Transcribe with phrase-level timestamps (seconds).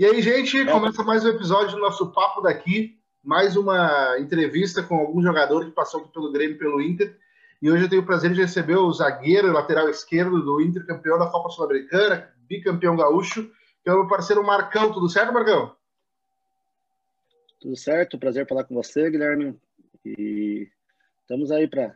[0.00, 4.94] E aí, gente, começa mais um episódio do nosso Papo daqui, mais uma entrevista com
[4.94, 7.18] algum jogador que passou pelo Grêmio pelo Inter.
[7.60, 11.18] E hoje eu tenho o prazer de receber o zagueiro, lateral esquerdo do Inter, campeão
[11.18, 13.52] da Copa Sul-Americana, bicampeão gaúcho,
[13.84, 14.90] que é o meu parceiro Marcão.
[14.90, 15.76] Tudo certo, Marcão?
[17.60, 19.54] Tudo certo, prazer falar com você, Guilherme.
[20.02, 20.66] E
[21.20, 21.94] estamos aí para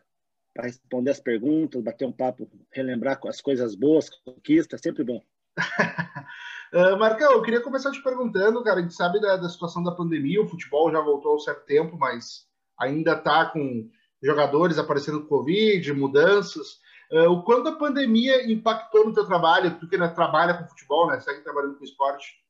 [0.58, 5.22] responder as perguntas, bater um papo, relembrar as coisas boas, conquistas, sempre bom.
[6.74, 9.92] uh, Marcão, eu queria começar te perguntando, cara, a gente sabe da, da situação da
[9.92, 12.46] pandemia, o futebol já voltou há um certo tempo, mas
[12.78, 13.88] ainda está com
[14.22, 16.80] jogadores aparecendo com Covid, mudanças.
[17.10, 19.78] Uh, o quanto a pandemia impactou no teu trabalho?
[19.78, 21.20] Tu que ainda trabalha com futebol, né?
[21.20, 22.42] Segue trabalhando com esporte.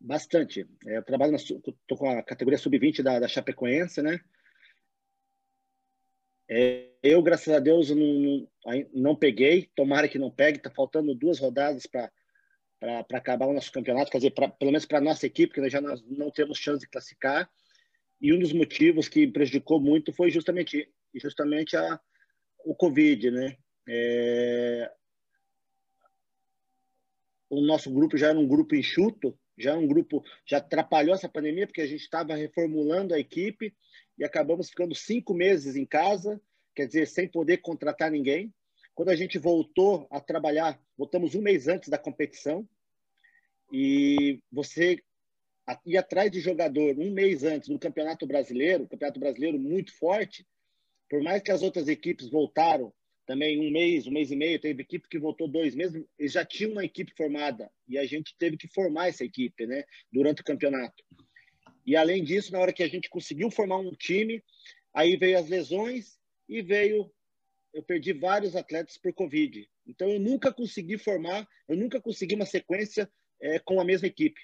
[0.00, 0.68] Bastante.
[0.86, 1.38] É, eu trabalho na,
[1.86, 4.20] tô com a categoria sub-20 da, da Chapecoense, né?
[6.48, 8.48] É, eu, graças a Deus, não,
[8.92, 9.70] não, peguei.
[9.74, 10.58] Tomara que não pegue.
[10.58, 12.10] Está faltando duas rodadas para
[13.12, 14.10] acabar o nosso campeonato.
[14.10, 16.80] Quer dizer, pra, pelo menos para a nossa equipe, que nós já não temos chance
[16.80, 17.50] de classificar.
[18.20, 22.00] E um dos motivos que prejudicou muito foi justamente, justamente a,
[22.64, 23.56] o Covid, né?
[23.88, 24.90] É,
[27.48, 31.66] o nosso grupo já era um grupo enxuto, já um grupo, já atrapalhou essa pandemia,
[31.66, 33.74] porque a gente estava reformulando a equipe
[34.18, 36.40] e acabamos ficando cinco meses em casa,
[36.76, 38.52] quer dizer, sem poder contratar ninguém.
[38.94, 42.68] Quando a gente voltou a trabalhar, voltamos um mês antes da competição,
[43.72, 45.02] e você
[45.84, 50.46] ir atrás de jogador um mês antes do Campeonato Brasileiro, Campeonato Brasileiro muito forte,
[51.10, 52.92] por mais que as outras equipes voltaram
[53.26, 56.44] também um mês, um mês e meio, teve equipe que voltou dois meses, eles já
[56.44, 59.82] tinham uma equipe formada e a gente teve que formar essa equipe, né,
[60.12, 61.02] durante o campeonato.
[61.84, 64.42] E além disso, na hora que a gente conseguiu formar um time,
[64.94, 66.16] aí veio as lesões
[66.48, 67.10] e veio.
[67.72, 69.68] Eu perdi vários atletas por Covid.
[69.86, 74.40] Então eu nunca consegui formar, eu nunca consegui uma sequência é, com a mesma equipe.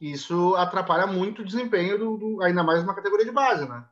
[0.00, 3.86] Isso atrapalha muito o desempenho, do, do, ainda mais numa categoria de base, né?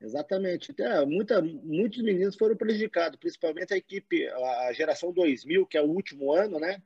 [0.00, 0.74] Exatamente.
[0.80, 5.90] É, muita, muitos meninos foram prejudicados, principalmente a equipe, a geração 2000, que é o
[5.90, 6.82] último ano, né?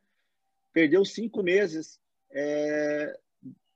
[0.72, 2.00] Perdeu cinco meses
[2.31, 3.19] é,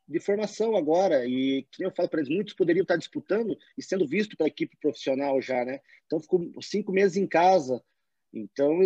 [0.08, 1.26] de formação agora.
[1.26, 4.76] E, que eu falo para eles, muitos poderiam estar disputando e sendo visto pela equipe
[4.80, 5.80] profissional já, né?
[6.06, 7.82] Então, ficou cinco meses em casa.
[8.32, 8.78] Então,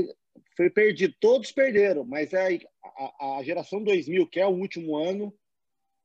[0.56, 1.14] foi perdido.
[1.20, 5.32] Todos perderam, mas a, a, a geração 2000, que é o último ano,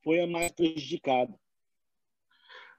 [0.03, 1.33] foi a mais prejudicada.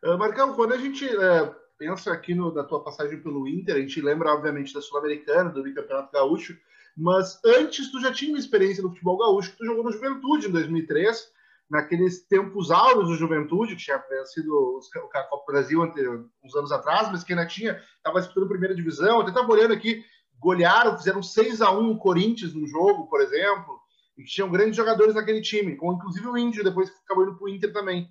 [0.04, 3.80] Uh, Marcão, quando a gente uh, pensa aqui no, na tua passagem pelo Inter, a
[3.80, 6.56] gente lembra, obviamente, da Sul-Americana, do Bicampeonato Gaúcho,
[6.96, 10.50] mas antes tu já tinha uma experiência no futebol gaúcho, tu jogou no Juventude em
[10.50, 11.32] 2003,
[11.70, 14.80] naqueles tempos áureos do Juventude, que tinha vencido o
[15.28, 15.82] Copa Brasil
[16.42, 20.02] uns anos atrás, mas que ainda tinha, estava disputando primeira divisão, até estava olhando aqui,
[20.38, 23.78] golearam, fizeram 6 a 1 o Corinthians no jogo, por exemplo,
[24.16, 27.44] e tinham grandes jogadores naquele time, com inclusive o Índio, depois que acabou indo para
[27.44, 28.08] o Inter também.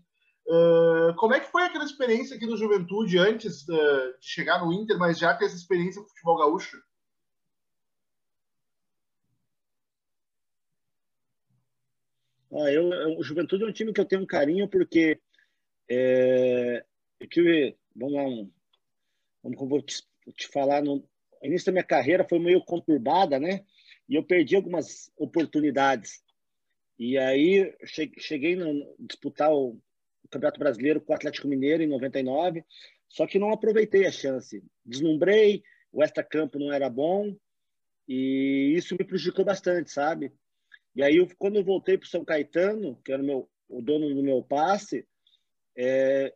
[0.48, 4.72] Uh, como é que foi aquela experiência aqui do Juventude antes uh, de chegar no
[4.72, 6.78] Inter, mas já ter essa experiência com futebol gaúcho?
[12.58, 15.20] Ah, eu, o Juventude é um time que eu tenho um carinho porque
[15.90, 16.84] é,
[17.30, 18.52] que, vamos lá, um,
[19.44, 20.04] vamos, vou te,
[20.36, 21.08] te falar, no
[21.44, 23.64] início da minha carreira foi meio conturbada, né?
[24.10, 26.24] E eu perdi algumas oportunidades.
[26.98, 27.76] E aí
[28.18, 28.66] cheguei a
[29.00, 29.80] disputar o
[30.28, 32.64] o Campeonato Brasileiro com o Atlético Mineiro em 99,
[33.08, 34.64] só que não aproveitei a chance.
[34.86, 37.36] Deslumbrei, o extra-campo não era bom
[38.08, 40.32] e isso me prejudicou bastante, sabe?
[40.98, 44.14] E aí, eu, quando eu voltei para São Caetano, que era o, meu, o dono
[44.16, 45.08] do meu passe,
[45.78, 46.34] é,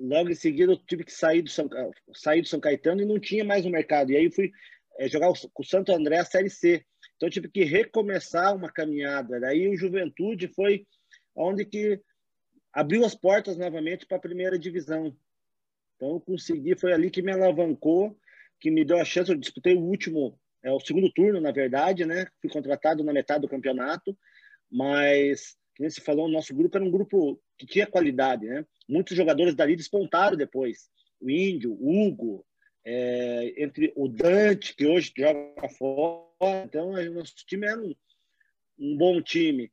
[0.00, 1.68] logo em seguida eu tive que sair do, São,
[2.14, 4.10] sair do São Caetano e não tinha mais no mercado.
[4.10, 4.50] E aí fui
[4.98, 6.82] é, jogar com o Santo André a Série C.
[7.16, 9.38] Então eu tive que recomeçar uma caminhada.
[9.38, 10.86] Daí o Juventude foi
[11.34, 12.00] onde que
[12.72, 15.14] abriu as portas novamente para a primeira divisão.
[15.96, 18.18] Então, eu consegui, foi ali que me alavancou,
[18.58, 19.30] que me deu a chance.
[19.30, 22.26] Eu disputei o último, é, o segundo turno, na verdade, né?
[22.40, 24.18] Fui contratado na metade do campeonato,
[24.68, 28.66] mas, como você falou, o nosso grupo era um grupo que tinha qualidade, né?
[28.88, 30.90] Muitos jogadores dali despontaram depois.
[31.20, 32.44] O Índio, o Hugo,
[32.84, 36.64] é, entre o Dante, que hoje joga fora.
[36.64, 37.94] Então, o nosso time era um,
[38.76, 39.70] um bom time.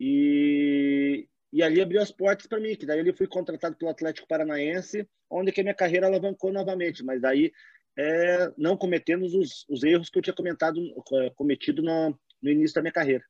[0.00, 4.26] E, e ali abriu as portas para mim, que daí eu fui contratado pelo Atlético
[4.26, 7.52] Paranaense, onde que a minha carreira alavancou novamente, mas daí
[7.96, 10.80] é, não cometendo os, os, erros que eu tinha comentado,
[11.14, 13.24] é, cometido no, no início da minha carreira.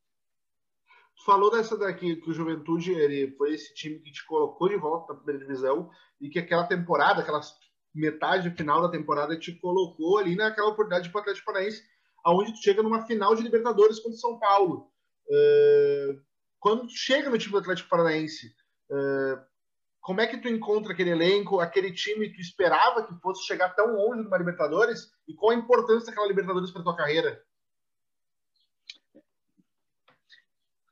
[1.25, 5.07] Falou dessa daqui, que o Juventude ele foi esse time que te colocou de volta
[5.07, 5.91] para a primeira divisão
[6.21, 7.55] e que aquela temporada, aquelas
[7.95, 11.83] metade final da temporada te colocou ali naquela oportunidade para o Atlético Paranaense,
[12.25, 14.91] aonde tu chega numa final de Libertadores contra o São Paulo.
[15.29, 16.21] Uh,
[16.59, 18.49] quando tu chega no time do Atlético Paranaense,
[18.91, 19.41] uh,
[20.05, 23.71] como é que tu encontra aquele elenco, aquele time que tu esperava que fosse chegar
[23.71, 27.43] tão longe numa Libertadores e qual a importância daquela Libertadores para tua carreira?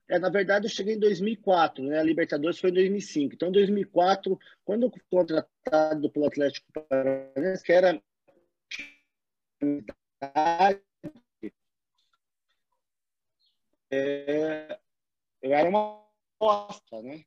[0.08, 1.98] É, na verdade, eu cheguei em 2004, né?
[1.98, 3.34] A Libertadores foi em 2005.
[3.34, 8.02] Então, em 2004, quando eu fui contratado pelo Atlético Paranaense, que era
[13.90, 14.78] é,
[15.42, 16.02] eu era uma
[16.38, 17.26] aposta, né?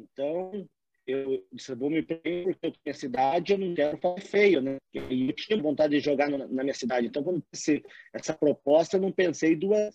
[0.00, 0.68] Então,
[1.06, 4.76] eu disse, vou me prender porque eu tenho cidade, eu não quero fazer feio, né?
[4.94, 7.06] E eu tinha vontade de jogar na minha cidade.
[7.06, 7.82] Então, quando pensei
[8.12, 9.94] essa proposta, eu não pensei duas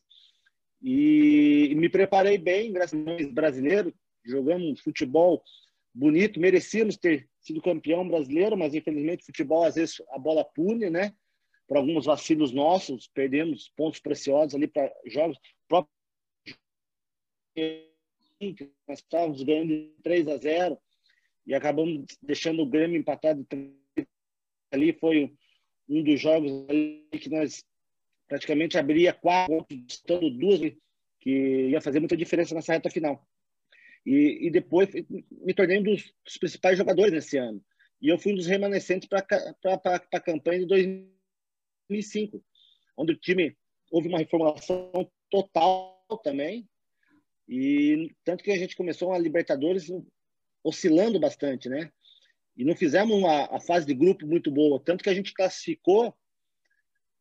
[0.81, 3.94] e, me preparei bem, graças a Deus, brasileiro.
[4.24, 5.44] Jogamos futebol
[5.94, 11.13] bonito, merecíamos ter sido campeão brasileiro, mas infelizmente futebol às vezes a bola pune, né?
[11.68, 15.38] Por alguns vacilos nossos, perdemos pontos preciosos ali para jogos.
[15.68, 15.90] Próprio
[18.87, 20.77] nós estávamos ganhando 3 a 0
[21.45, 23.45] e acabamos deixando o Grêmio empatado
[24.71, 24.93] ali.
[24.93, 25.33] Foi
[25.87, 26.51] um dos jogos
[27.11, 27.63] que nós
[28.27, 30.59] praticamente abria quatro, estando duas,
[31.19, 33.25] que ia fazer muita diferença nessa reta final.
[34.05, 34.89] E, e depois
[35.31, 37.63] me tornei um dos, dos, principais jogadores nesse ano.
[38.01, 39.25] E eu fui um dos remanescentes para
[40.13, 42.43] a campanha de 2005,
[42.97, 43.55] onde o time
[43.91, 44.91] houve uma reformulação
[45.29, 46.67] total também.
[47.47, 49.92] E tanto que a gente começou a Libertadores
[50.63, 51.92] oscilando bastante, né?
[52.57, 56.15] E não fizemos uma a fase de grupo muito boa, tanto que a gente classificou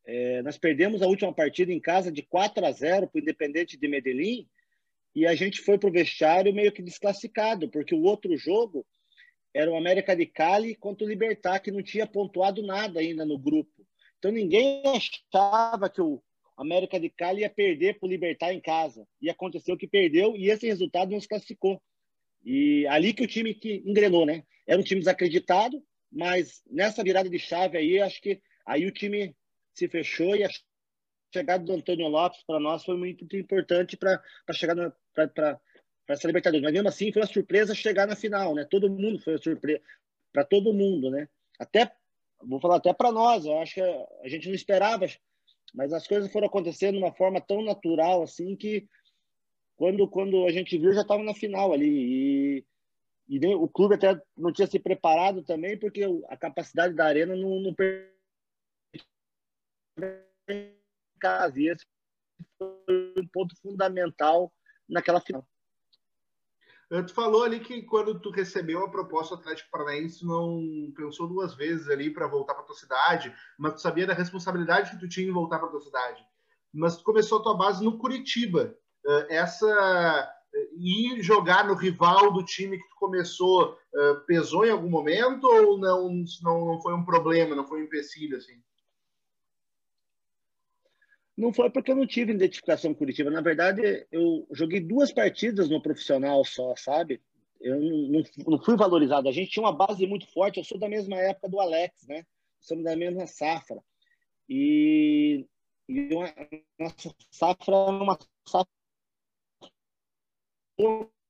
[0.05, 3.75] é, nós perdemos a última partida em casa de 4 a 0 para o Independente
[3.75, 4.47] de Medellín
[5.15, 8.85] e a gente foi para o vestiário meio que desclassificado, porque o outro jogo
[9.53, 13.37] era o América de Cali contra o Libertar, que não tinha pontuado nada ainda no
[13.37, 13.71] grupo.
[14.19, 16.21] Então ninguém achava que o
[16.57, 19.05] América de Cali ia perder para o Libertar em casa.
[19.21, 21.81] E aconteceu que perdeu e esse resultado nos classificou.
[22.43, 24.43] E ali que o time que engrenou, né?
[24.67, 29.35] Era um time desacreditado, mas nessa virada de chave aí, acho que aí o time
[29.73, 30.49] se fechou e a
[31.33, 34.21] chegada do Antônio Lopes para nós foi muito importante para
[34.53, 34.75] chegar
[35.13, 35.59] para
[36.07, 36.63] essa Libertadores.
[36.63, 38.65] Mas mesmo assim foi uma surpresa chegar na final, né?
[38.69, 39.81] Todo mundo foi uma surpresa
[40.31, 41.27] para todo mundo, né?
[41.59, 41.91] Até
[42.41, 45.05] vou falar até para nós, eu acho que a gente não esperava,
[45.73, 48.87] mas as coisas foram acontecendo de uma forma tão natural assim que
[49.75, 52.65] quando quando a gente viu já estava na final ali e
[53.27, 57.59] e o clube até não tinha se preparado também porque a capacidade da arena não,
[57.59, 57.73] não
[61.19, 61.59] casa.
[61.59, 61.85] E esse
[62.57, 64.53] foi um ponto fundamental
[64.87, 65.47] naquela final.
[66.89, 71.55] Tu falou ali que quando tu recebeu a proposta do Atlético Paranaense, não pensou duas
[71.55, 75.27] vezes ali para voltar para tua cidade, mas tu sabia da responsabilidade que tu tinha
[75.27, 76.23] em voltar para tua cidade.
[76.71, 78.75] Mas tu começou a tua base no Curitiba.
[79.29, 80.31] Essa
[80.77, 83.77] ir jogar no rival do time que tu começou
[84.27, 86.09] pesou em algum momento ou não,
[86.43, 88.61] não, não foi um problema, não foi um empecilho assim?
[91.37, 93.29] Não foi porque eu não tive identificação com Curitiba.
[93.29, 97.21] Na verdade, eu joguei duas partidas no profissional só, sabe?
[97.59, 99.27] Eu não, não, fui valorizado.
[99.27, 100.57] A gente tinha uma base muito forte.
[100.57, 102.25] Eu sou da mesma época do Alex, né?
[102.61, 103.83] Somos da mesma safra.
[104.47, 105.45] E,
[105.89, 106.33] e uma,
[106.79, 108.69] nossa safra é uma safra.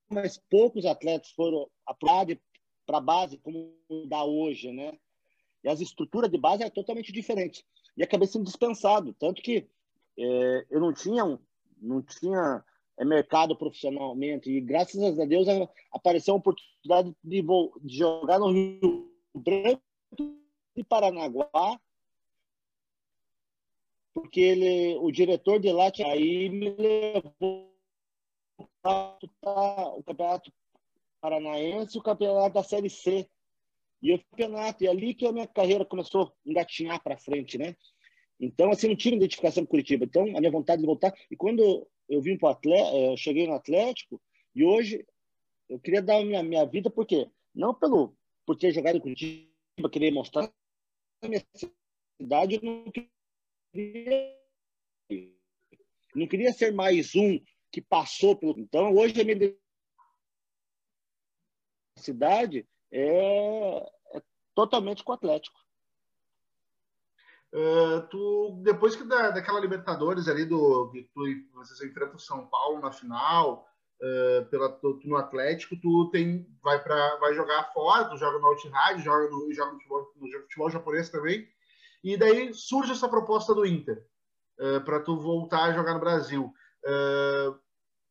[0.10, 2.38] Mas poucos atletas foram apurados
[2.86, 3.74] para a base como
[4.08, 4.94] dá hoje, né?
[5.64, 7.66] E as estruturas de base é totalmente diferente.
[7.98, 9.16] E acabei sendo dispensado.
[9.18, 9.68] Tanto que
[10.18, 11.24] é, eu não tinha,
[11.82, 12.64] não tinha
[12.98, 15.48] é, mercado profissionalmente e graças a Deus
[15.92, 17.42] apareceu a oportunidade de,
[17.82, 19.82] de jogar no Rio Branco
[20.76, 21.80] e Paranaguá
[24.16, 27.76] porque ele, o diretor de lá aí me levou
[28.58, 30.54] o campeonato
[31.20, 33.30] paranaense e o campeonato da Série C.
[34.02, 37.76] E o campeonato, e ali que a minha carreira começou a engatinhar para frente, né?
[38.40, 40.06] Então, assim, não tive identificação com Curitiba.
[40.06, 41.14] Então, a minha vontade de voltar.
[41.32, 44.22] E quando eu vim para o Atlético, eu cheguei no Atlético,
[44.54, 45.06] e hoje
[45.70, 47.30] eu queria dar a minha, minha vida, por quê?
[47.54, 48.16] Não pelo,
[48.46, 50.52] por ter jogado em Curitiba, querer mostrar
[51.22, 51.44] a minha
[52.20, 54.38] cidade, eu não queria,
[56.14, 57.40] não queria ser mais um
[57.72, 58.60] que passou pelo.
[58.60, 59.56] Então, hoje a minha
[61.98, 63.78] cidade é,
[64.14, 64.24] é
[64.54, 65.65] totalmente com o Atlético.
[67.56, 72.46] Uh, tu, depois que da, daquela Libertadores ali, do, que tu, vocês enfrentam o São
[72.48, 73.66] Paulo na final,
[74.02, 79.02] uh, pela, no Atlético, tu tem, vai, pra, vai jogar fora, tu joga no Altihad,
[79.02, 81.48] joga no, joga no, futebol, no futebol japonês também,
[82.04, 84.06] e daí surge essa proposta do Inter,
[84.60, 86.54] uh, para tu voltar a jogar no Brasil.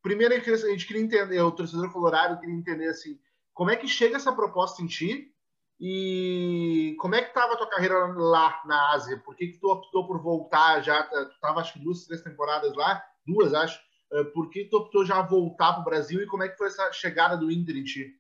[0.03, 3.21] Primeiro, a gente queria entender, o torcedor colorado queria entender, assim,
[3.53, 5.34] como é que chega essa proposta em ti,
[5.81, 9.19] e como é que estava a tua carreira lá na Ásia?
[9.19, 11.03] Por que, que tu optou por voltar já?
[11.03, 13.81] Tu estava acho que duas, três temporadas lá, duas acho.
[14.13, 16.69] Eh, por que tu optou já voltar para o Brasil e como é que foi
[16.69, 18.19] essa chegada do Inter em ti?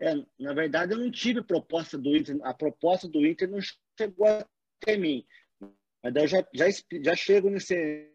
[0.00, 2.38] É, na verdade, eu não tive proposta do Inter.
[2.42, 3.58] A proposta do Inter não
[3.98, 5.26] chegou até mim.
[6.02, 6.66] Mas eu já, já,
[7.02, 8.12] já chego nesse,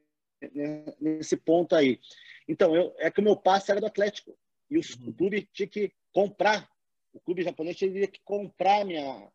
[1.02, 2.00] nesse ponto aí.
[2.48, 4.38] Então, eu, é que o meu passe era do Atlético.
[4.74, 5.10] E os, uhum.
[5.10, 6.68] o clube tinha que comprar.
[7.14, 9.32] O clube japonês teria que comprar minha,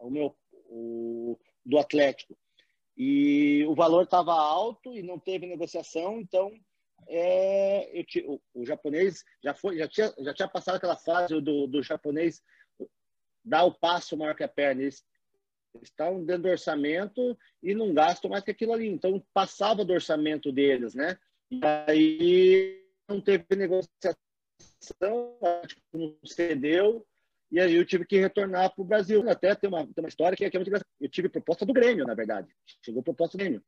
[0.00, 2.36] o meu o, do Atlético
[2.96, 6.52] e o valor estava alto e não teve negociação, então
[7.08, 11.66] é, eu, o, o, japonês já foi, já tinha, já tinha passado aquela fase do,
[11.66, 12.42] do japonês
[13.42, 14.82] dar o passo maior que a perna.
[14.82, 15.02] Eles
[15.82, 18.88] estavam dentro do orçamento e não gastam mais que aquilo ali.
[18.88, 21.18] Então passava do orçamento deles, né?
[21.50, 24.20] E aí não teve negociação,
[25.00, 27.06] não cedeu
[27.50, 29.28] e aí eu tive que retornar para o Brasil.
[29.28, 30.90] Até tem uma, tem uma história que é, que é muito engraçada.
[31.00, 32.48] Eu tive proposta do Grêmio, na verdade.
[32.84, 33.62] Chegou proposta do Grêmio.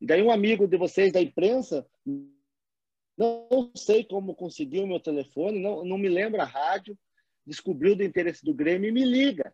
[0.00, 1.86] E daí um amigo de vocês da imprensa,
[3.16, 6.96] não sei como conseguiu o meu telefone, não, não me lembro a rádio,
[7.46, 9.52] descobriu do interesse do Grêmio e me liga.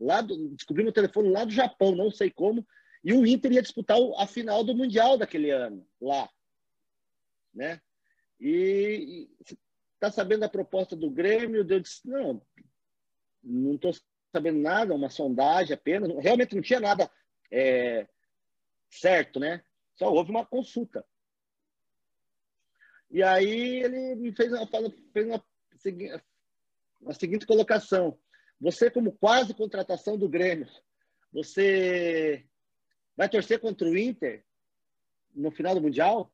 [0.00, 2.66] Lá do, descobriu meu telefone lá do Japão, não sei como.
[3.04, 6.30] E o Inter ia disputar a final do Mundial daquele ano, lá.
[7.52, 7.80] Né?
[8.40, 9.56] E, e
[10.02, 11.64] tá sabendo da proposta do Grêmio?
[11.64, 12.42] Eu disse, não,
[13.40, 13.92] não estou
[14.32, 17.08] sabendo nada, uma sondagem apenas, realmente não tinha nada
[17.48, 18.08] é,
[18.90, 19.62] certo, né?
[19.94, 21.06] Só houve uma consulta.
[23.12, 24.66] E aí ele me fez uma,
[25.12, 25.44] fez uma,
[27.00, 28.18] uma seguinte colocação.
[28.60, 30.66] Você, como quase contratação do Grêmio,
[31.32, 32.44] você
[33.16, 34.44] vai torcer contra o Inter
[35.32, 36.32] no final do Mundial?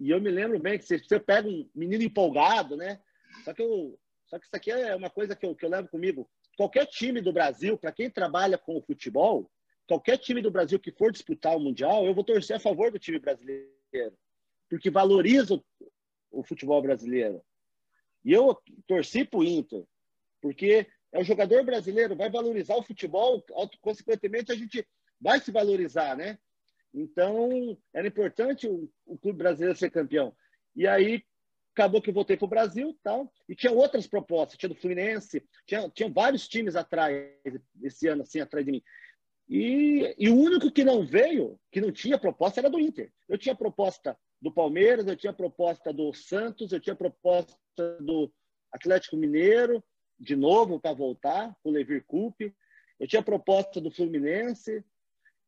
[0.00, 2.98] E eu me lembro bem que você pega um menino empolgado, né?
[3.44, 3.98] Só que eu
[4.30, 6.30] só que isso aqui é uma coisa que eu, que eu levo comigo.
[6.56, 9.50] Qualquer time do Brasil, para quem trabalha com o futebol,
[9.88, 12.98] qualquer time do Brasil que for disputar o Mundial, eu vou torcer a favor do
[12.98, 13.68] time brasileiro.
[14.68, 15.64] Porque valoriza o,
[16.30, 17.42] o futebol brasileiro.
[18.24, 19.82] E eu torci para o Inter,
[20.40, 23.44] porque é o jogador brasileiro, vai valorizar o futebol,
[23.80, 24.86] consequentemente a gente
[25.20, 26.38] vai se valorizar, né?
[26.92, 30.34] Então, era importante o, o clube brasileiro ser campeão.
[30.74, 31.22] E aí,
[31.74, 35.42] acabou que eu voltei para o Brasil tal, e tinha outras propostas, tinha do Fluminense,
[35.66, 37.32] tinha, tinha vários times atrás,
[37.82, 38.82] esse ano, assim, atrás de mim.
[39.48, 43.12] E, e o único que não veio, que não tinha proposta, era do Inter.
[43.28, 47.56] Eu tinha proposta do Palmeiras, eu tinha proposta do Santos, eu tinha proposta
[48.00, 48.32] do
[48.72, 49.82] Atlético Mineiro,
[50.18, 52.54] de novo, para voltar, o Levir Coupe.
[52.98, 54.84] Eu tinha proposta do Fluminense,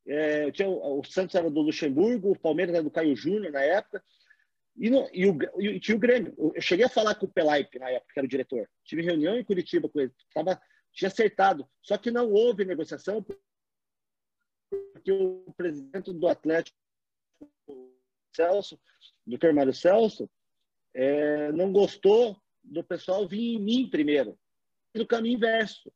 [0.07, 4.03] é, tinha, o Santos era do Luxemburgo, o Palmeiras era do Caio Júnior na época.
[4.77, 6.35] E, no, e, o, e tinha o Grêmio.
[6.55, 8.69] Eu cheguei a falar com o Pelaipe na época, que era o diretor.
[8.85, 10.13] Tive reunião em Curitiba com ele.
[10.35, 10.61] Tava,
[10.93, 11.69] tinha acertado.
[11.83, 13.25] Só que não houve negociação
[14.93, 16.77] porque o presidente do Atlético,
[18.35, 18.81] Celso,
[19.27, 20.31] doutor Mário Celso,
[20.95, 24.39] é, não gostou do pessoal vir em mim primeiro.
[24.95, 25.93] No caminho inverso.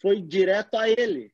[0.00, 1.32] Foi direto a ele.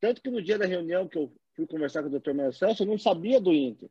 [0.00, 2.82] Tanto que no dia da reunião que eu fui conversar com o doutor Mário Celso,
[2.82, 3.88] eu não sabia do Inter.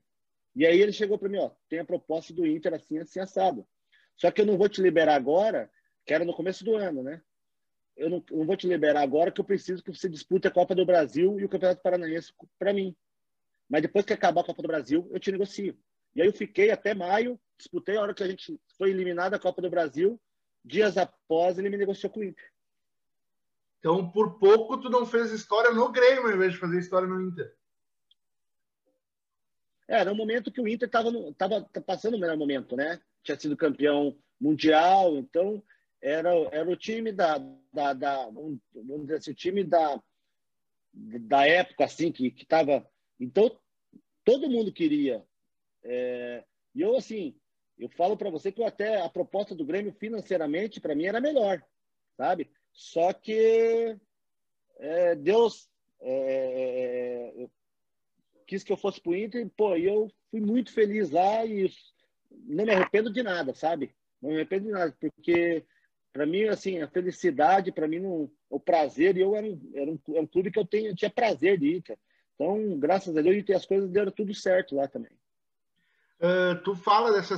[0.56, 3.68] E aí ele chegou para mim, ó, tem a proposta do Inter assim, assim, assado.
[4.16, 5.70] Só que eu não vou te liberar agora,
[6.06, 7.22] que era no começo do ano, né?
[7.98, 10.76] Eu não, não vou te liberar agora que eu preciso que você dispute a Copa
[10.76, 12.96] do Brasil e o Campeonato Paranaense para mim.
[13.70, 15.78] Mas depois que acabar a Copa do Brasil, eu te negocio.
[16.16, 19.40] E aí eu fiquei até maio, disputei a hora que a gente foi eliminado da
[19.40, 20.22] Copa do Brasil,
[20.64, 22.46] dias após ele me negociou com o Inter.
[23.86, 27.22] Então, por pouco, tu não fez história no Grêmio, ao invés de fazer história no
[27.22, 27.56] Inter.
[29.88, 33.00] É, era um momento que o Inter estava passando o melhor momento, né?
[33.22, 35.62] Tinha sido campeão mundial, então
[36.02, 37.38] era, era o time da,
[37.72, 40.02] da, da vamos dizer assim, o time da,
[40.92, 42.90] da época assim que que estava,
[43.20, 43.56] então
[44.24, 45.24] todo mundo queria.
[45.84, 47.40] É, e eu assim,
[47.78, 51.64] eu falo para você que até a proposta do Grêmio financeiramente para mim era melhor,
[52.18, 52.50] sabe?
[52.76, 53.98] Só que
[54.78, 55.70] é, Deus
[56.02, 57.48] é,
[58.46, 61.72] quis que eu fosse pro Inter, pô, e eu fui muito feliz lá e
[62.30, 63.96] não me arrependo de nada, sabe?
[64.22, 65.66] Não me arrependo de nada, porque
[66.12, 70.20] para mim, assim, a felicidade, para mim, não, o prazer, eu era, era um, é
[70.20, 72.00] um clube que eu tenho, eu tinha prazer de ir, cara.
[72.36, 75.12] Então, graças a Deus, as coisas deram tudo certo lá também.
[76.20, 77.36] Uh, tu fala dessa,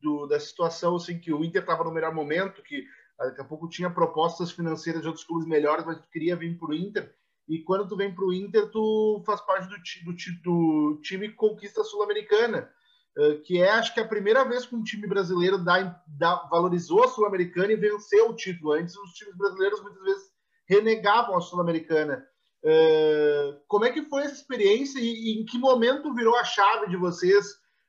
[0.00, 2.86] do, dessa situação assim, que o Inter estava no melhor momento, que
[3.18, 6.68] daqui a pouco tinha propostas financeiras de outros clubes melhores, mas tu queria vir para
[6.68, 7.12] o Inter.
[7.48, 11.34] E quando tu vem para o Inter, tu faz parte do, do, do time que
[11.34, 12.70] conquista Sul-Americana,
[13.16, 17.04] uh, que é, acho que, a primeira vez que um time brasileiro dá, dá, valorizou
[17.04, 18.72] a Sul-Americana e venceu o título.
[18.72, 20.24] Antes, os times brasileiros muitas vezes
[20.68, 22.24] renegavam a Sul-Americana.
[22.62, 26.96] Uh, como é que foi essa experiência e, em que momento virou a chave de
[26.96, 27.46] vocês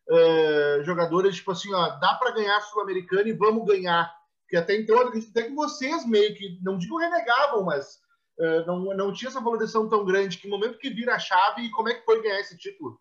[0.09, 4.18] uh, jogadores, tipo assim, ó, dá para ganhar Sul-Americana e vamos ganhar.
[4.49, 8.01] Porque até então, até que vocês meio que, não digo renegavam, mas
[8.39, 10.39] uh, não, não tinha essa valorização tão grande.
[10.39, 12.99] Que momento que vira a chave e como é que foi ganhar esse título?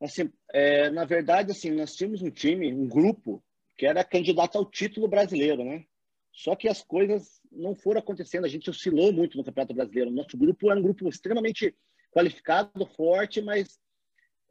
[0.00, 3.42] Assim, é, na verdade, assim, nós tínhamos um time, um grupo,
[3.76, 5.84] que era candidato ao título brasileiro, né?
[6.32, 8.44] Só que as coisas não foram acontecendo.
[8.44, 10.12] A gente oscilou muito no Campeonato Brasileiro.
[10.12, 11.76] Nosso grupo era um grupo extremamente
[12.12, 13.76] qualificado, forte, mas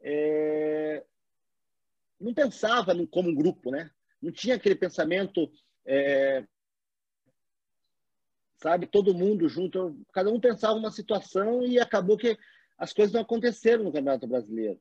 [0.02, 1.02] é,
[2.20, 3.90] não pensava como um grupo, né?
[4.20, 5.50] Não tinha aquele pensamento,
[5.84, 6.44] é,
[8.56, 10.00] sabe, todo mundo junto.
[10.12, 12.38] Cada um pensava uma situação e acabou que
[12.78, 14.80] as coisas não aconteceram no Campeonato Brasileiro.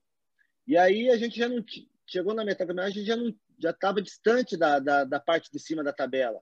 [0.65, 1.63] E aí a gente já não
[2.05, 5.59] chegou na metade a gente já não já estava distante da, da, da parte de
[5.59, 6.41] cima da tabela.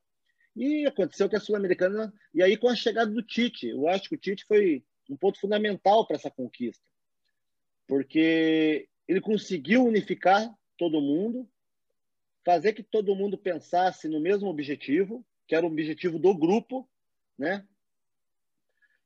[0.56, 2.14] E aconteceu que a Sul-Americana.
[2.34, 5.40] E aí, com a chegada do Tite, eu acho que o Tite foi um ponto
[5.40, 6.84] fundamental para essa conquista,
[7.86, 10.50] porque ele conseguiu unificar
[10.82, 11.48] todo mundo,
[12.44, 16.90] fazer que todo mundo pensasse no mesmo objetivo, que era o objetivo do grupo,
[17.38, 17.68] né?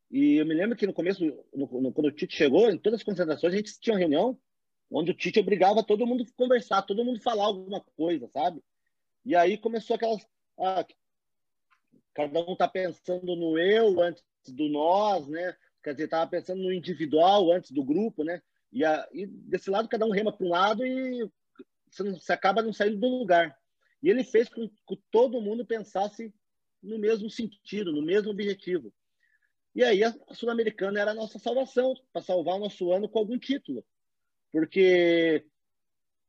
[0.10, 3.02] E eu me lembro que no começo, no, no, quando o Tite chegou, em todas
[3.02, 4.40] as concentrações, a gente tinha uma reunião
[4.90, 8.64] onde o Tite obrigava todo mundo a conversar, todo mundo falar alguma coisa, sabe?
[9.26, 10.26] E aí começou aquelas.
[10.58, 10.86] Ah,
[12.14, 15.54] cada um tá pensando no eu antes do nós, né?
[15.84, 18.42] Quer dizer, estava pensando no individual antes do grupo, né?
[18.72, 21.30] E, a, e desse lado, cada um rema para um lado e
[21.96, 23.58] você, não, você acaba não saindo do lugar.
[24.04, 26.34] E ele fez com que todo mundo pensasse
[26.84, 28.94] no mesmo sentido, no mesmo objetivo.
[29.74, 33.40] E aí a, Sul-Americana era a nossa salvação, para salvar o nosso ano com algum
[33.40, 33.86] título.
[34.52, 35.46] Porque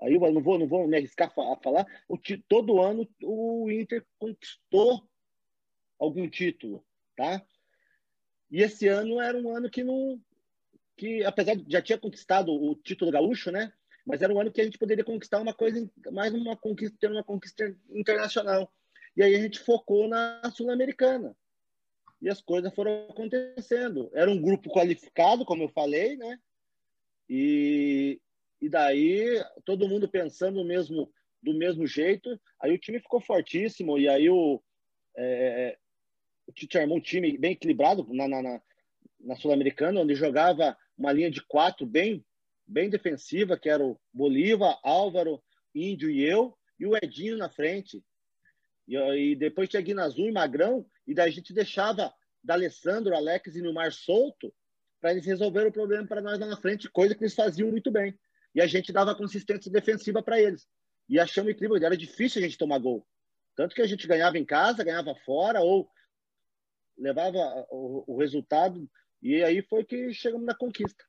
[0.00, 1.86] aí eu não vou, não vou me arriscar a falar,
[2.48, 5.06] todo ano o Inter conquistou
[5.98, 6.84] algum título,
[7.16, 7.44] tá?
[8.50, 10.20] E esse ano era um ano que não,
[10.96, 13.72] que apesar de já tinha conquistado o título gaúcho, né?
[14.06, 17.10] Mas era um ano que a gente poderia conquistar uma coisa, mais uma conquista, ter
[17.10, 18.72] uma conquista internacional.
[19.14, 21.36] E aí a gente focou na Sul-Americana.
[22.20, 24.10] E as coisas foram acontecendo.
[24.14, 26.38] Era um grupo qualificado, como eu falei, né?
[27.28, 28.20] E,
[28.60, 32.40] e daí todo mundo pensando mesmo do mesmo jeito.
[32.60, 34.60] Aí o time ficou fortíssimo e aí o,
[35.16, 35.78] é,
[36.48, 38.60] o Tite armou um time bem equilibrado na, na, na,
[39.20, 42.24] na Sul-Americana, onde jogava uma linha de quatro bem,
[42.66, 45.42] bem defensiva, que era o Bolívar, Álvaro,
[45.74, 48.02] Índio e eu, e o Edinho na frente.
[48.88, 53.62] E, e depois tinha Guinazul e Magrão, e daí a gente deixava D'Alessandro, Alex e
[53.62, 54.52] Nilmar solto
[55.00, 57.90] para eles resolverem o problema para nós lá na frente, coisa que eles faziam muito
[57.90, 58.18] bem
[58.54, 60.66] e a gente dava consistência defensiva para eles.
[61.08, 63.06] E achamos equilíbrio, era difícil a gente tomar gol.
[63.54, 65.88] Tanto que a gente ganhava em casa, ganhava fora, ou
[66.98, 68.88] levava o, o resultado,
[69.22, 71.04] e aí foi que chegamos na conquista.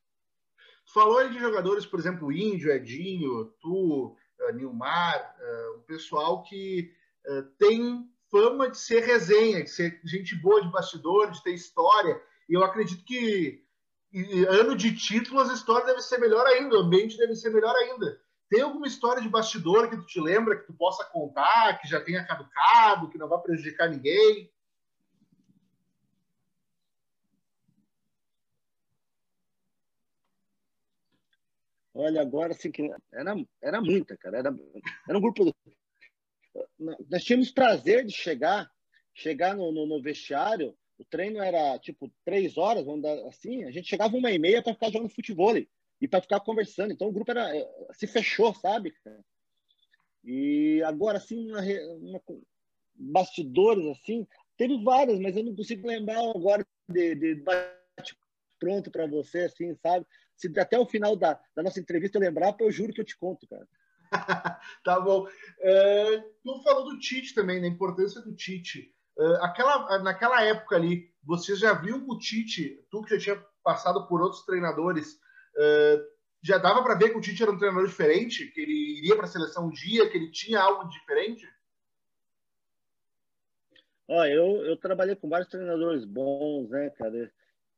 [0.93, 6.41] Falou aí de jogadores, por exemplo, o Índio, Edinho, tu, uh, Nilmar, uh, um pessoal
[6.43, 6.91] que
[7.27, 12.19] uh, tem fama de ser resenha, de ser gente boa de bastidor, de ter história.
[12.47, 13.63] E eu acredito que
[14.47, 18.19] ano de títulos, a história deve ser melhor ainda, o ambiente deve ser melhor ainda.
[18.49, 22.01] Tem alguma história de bastidor que tu te lembra, que tu possa contar, que já
[22.01, 24.51] tenha caducado, que não vai prejudicar ninguém?
[31.99, 34.37] Olha, agora assim que era, era muita, cara.
[34.39, 34.55] Era,
[35.07, 35.53] era um grupo.
[37.09, 38.69] Nós tínhamos prazer de chegar,
[39.13, 43.71] chegar no, no, no vestiário o treino era tipo três horas, vamos dar assim, a
[43.71, 46.91] gente chegava uma e meia para ficar jogando futebol e para ficar conversando.
[46.91, 47.49] Então o grupo era
[47.93, 48.93] se fechou, sabe?
[50.23, 52.21] E agora assim, uma, uma,
[52.93, 58.17] bastidores assim, teve várias, mas eu não consigo lembrar agora de, de bate
[58.59, 60.05] pronto para você, assim, sabe?
[60.39, 63.17] Se até o final da, da nossa entrevista eu lembrar, eu juro que eu te
[63.17, 63.67] conto, cara.
[64.85, 65.27] tá bom.
[65.59, 68.95] É, tu falou do Tite também, da importância do Tite.
[69.17, 74.07] Uh, aquela, naquela época ali, você já viu o Tite, tu que já tinha passado
[74.07, 75.15] por outros treinadores,
[75.57, 76.01] uh,
[76.41, 79.25] já dava para ver que o Tite era um treinador diferente, que ele iria para
[79.25, 81.45] a seleção um dia, que ele tinha algo diferente?
[84.07, 87.29] Ó, eu, eu trabalhei com vários treinadores bons, né, cara?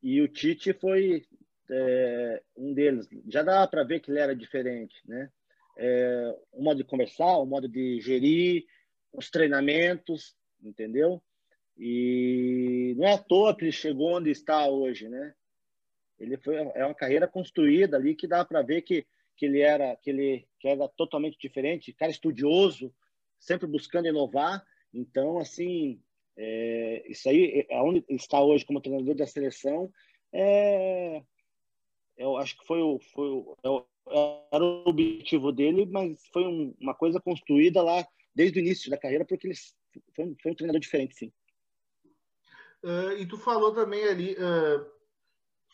[0.03, 1.25] E o Tite foi
[1.71, 3.07] é, um deles.
[3.27, 5.31] Já dá para ver que ele era diferente, né?
[5.77, 8.65] É, um modo de conversar, um modo de gerir,
[9.13, 11.21] os treinamentos, entendeu?
[11.77, 15.33] E não é à toa que ele chegou onde está hoje, né?
[16.19, 19.05] Ele foi é uma carreira construída ali que dá para ver que,
[19.35, 22.93] que ele era que ele que era totalmente diferente, cara estudioso,
[23.39, 24.63] sempre buscando inovar.
[24.93, 25.99] Então, assim,
[26.37, 29.91] é, isso aí, é, aonde está hoje como treinador da seleção,
[30.31, 31.23] é,
[32.21, 33.91] eu acho que foi o, foi o, é
[34.51, 38.05] era o objetivo dele, mas foi um, uma coisa construída lá
[38.35, 39.55] desde o início da carreira, porque ele
[40.15, 41.31] foi um, foi um treinador diferente, sim.
[42.83, 44.85] Uh, e tu falou também ali, uh,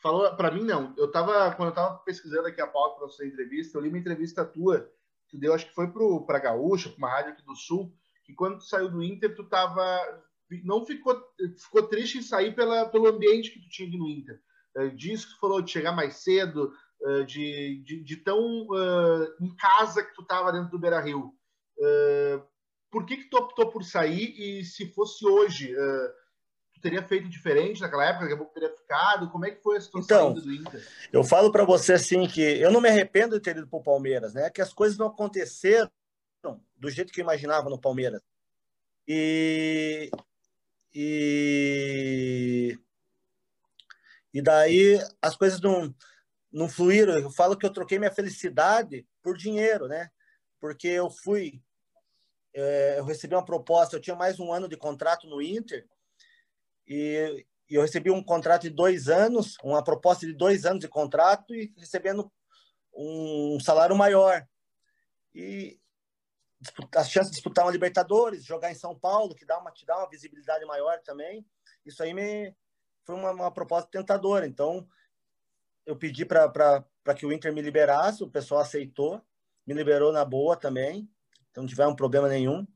[0.01, 3.25] falou para mim não, eu tava quando eu tava pesquisando aqui a pauta para sua
[3.25, 4.91] entrevista, eu li uma entrevista tua
[5.29, 5.91] que deu, acho que foi
[6.25, 9.43] para Gaúcha, para uma rádio aqui do Sul, que quando tu saiu do Inter, tu
[9.45, 10.23] tava
[10.63, 11.21] não ficou
[11.57, 14.41] ficou triste em sair pela, pelo ambiente que tu tinha no Inter.
[14.77, 19.27] Uh, disso que tu falou de chegar mais cedo, uh, de, de, de, tão uh,
[19.41, 21.33] em casa que tu tava dentro do Beira Rio.
[22.91, 25.73] por que, que tu optou por sair e se fosse hoje,
[26.73, 28.25] tu teria feito diferente naquela época?
[28.25, 29.29] Daqui a pouco teria ficado?
[29.31, 30.87] Como é que foi a situação então, do Inter?
[31.11, 33.83] Eu falo para você assim que eu não me arrependo de ter ido para o
[33.83, 34.49] Palmeiras, né?
[34.49, 35.89] Que as coisas não aconteceram
[36.77, 38.21] do jeito que eu imaginava no Palmeiras.
[39.07, 40.09] E
[40.99, 41.76] e,
[44.37, 45.91] e daí as coisas não,
[46.51, 47.17] não fluíram.
[47.17, 50.11] Eu falo que eu troquei minha felicidade por dinheiro, né?
[50.59, 51.59] Porque eu fui,
[52.53, 55.87] é, eu recebi uma proposta, eu tinha mais um ano de contrato no Inter
[56.87, 60.87] e, e eu recebi um contrato de dois anos, uma proposta de dois anos de
[60.87, 62.31] contrato e recebendo
[62.93, 64.47] um salário maior.
[65.33, 65.79] E
[66.95, 69.97] a chance de disputar uma Libertadores, jogar em São Paulo, que dá uma, te dá
[69.97, 71.43] uma visibilidade maior também.
[71.83, 72.55] Isso aí me
[73.07, 74.45] foi uma, uma proposta tentadora.
[74.45, 74.85] Então,
[75.85, 76.83] eu pedi para
[77.15, 79.21] que o Inter me liberasse, o pessoal aceitou,
[79.65, 81.09] me liberou na boa também,
[81.49, 82.67] então não tiveram problema nenhum.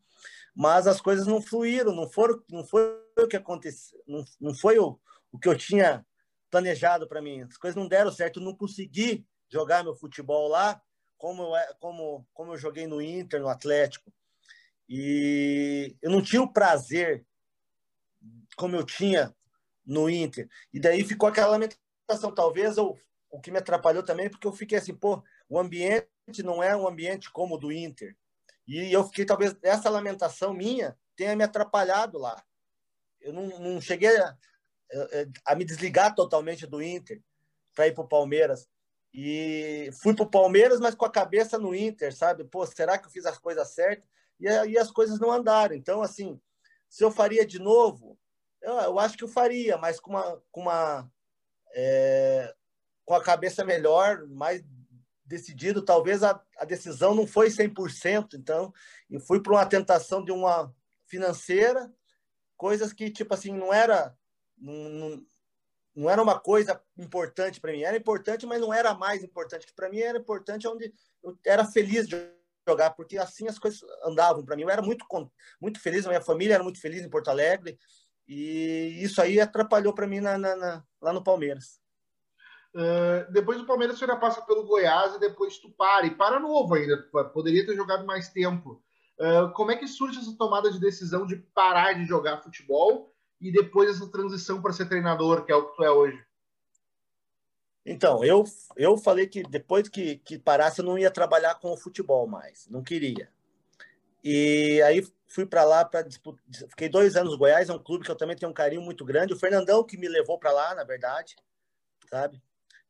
[0.56, 2.82] Mas as coisas não fluíram, não foram, não foi
[3.17, 4.98] o que aconteceu, não, não foi o,
[5.32, 6.06] o que eu tinha
[6.50, 7.41] planejado para mim.
[7.41, 10.82] As coisas não deram certo, eu não consegui jogar meu futebol lá
[11.17, 14.12] como eu, é, como, como eu joguei no Inter, no Atlético.
[14.88, 17.26] E eu não tinha o prazer
[18.56, 19.34] como eu tinha
[19.86, 20.48] no Inter.
[20.74, 22.34] E daí ficou aquela lamentação.
[22.34, 22.98] Talvez eu,
[23.30, 26.08] o que me atrapalhou também, porque eu fiquei assim, pô, o ambiente
[26.44, 28.15] não é um ambiente como o do Inter.
[28.67, 32.41] E eu fiquei, talvez, essa lamentação minha tenha me atrapalhado lá.
[33.20, 34.38] Eu não, não cheguei a,
[35.46, 37.22] a, me desligar totalmente do Inter
[37.76, 38.67] para ir para o Palmeiras.
[39.13, 42.46] E fui para o Palmeiras, mas com a cabeça no Inter, sabe?
[42.46, 44.10] Pô, será que eu fiz as coisas certas?
[44.39, 45.76] E aí as coisas não andaram.
[45.76, 46.39] Então, assim,
[46.89, 48.17] se eu faria de novo,
[48.62, 51.12] eu, eu acho que eu faria, mas com uma, com uma
[51.74, 52.54] é,
[53.06, 54.63] com a cabeça melhor, mais
[55.26, 55.82] decidido.
[55.82, 58.74] Talvez a, a decisão não foi 100%, então,
[59.10, 60.74] e fui para uma tentação de uma
[61.08, 61.91] financeira,
[62.56, 64.15] coisas que, tipo assim, não era.
[64.58, 65.26] Não,
[65.93, 67.84] não era uma coisa importante para mim.
[67.84, 69.67] Era importante, mas não era mais importante.
[69.76, 72.15] Para mim era importante onde eu era feliz de
[72.65, 74.62] jogar, porque assim as coisas andavam para mim.
[74.62, 75.06] Eu era muito
[75.60, 77.78] muito feliz, minha família era muito feliz em Porto Alegre
[78.28, 81.82] e isso aí atrapalhou para mim na, na, na, lá no Palmeiras.
[82.74, 86.06] Uh, depois do Palmeiras, você já passa pelo Goiás e depois tu para.
[86.06, 86.98] E para novo ainda,
[87.34, 88.82] poderia ter jogado mais tempo.
[89.20, 93.52] Uh, como é que surge essa tomada de decisão de parar de jogar futebol e
[93.52, 96.24] depois essa transição para ser treinador, que é o que tu é hoje?
[97.86, 98.44] Então, eu,
[98.78, 102.68] eu falei que depois que, que parasse, eu não ia trabalhar com o futebol mais,
[102.70, 103.30] não queria.
[104.24, 106.44] E aí fui para lá para disputar.
[106.70, 109.06] Fiquei dois anos no Goiás, é um clube que eu também tenho um carinho muito
[109.06, 109.34] grande.
[109.34, 111.36] O Fernandão que me levou para lá, na verdade,
[112.10, 112.41] sabe?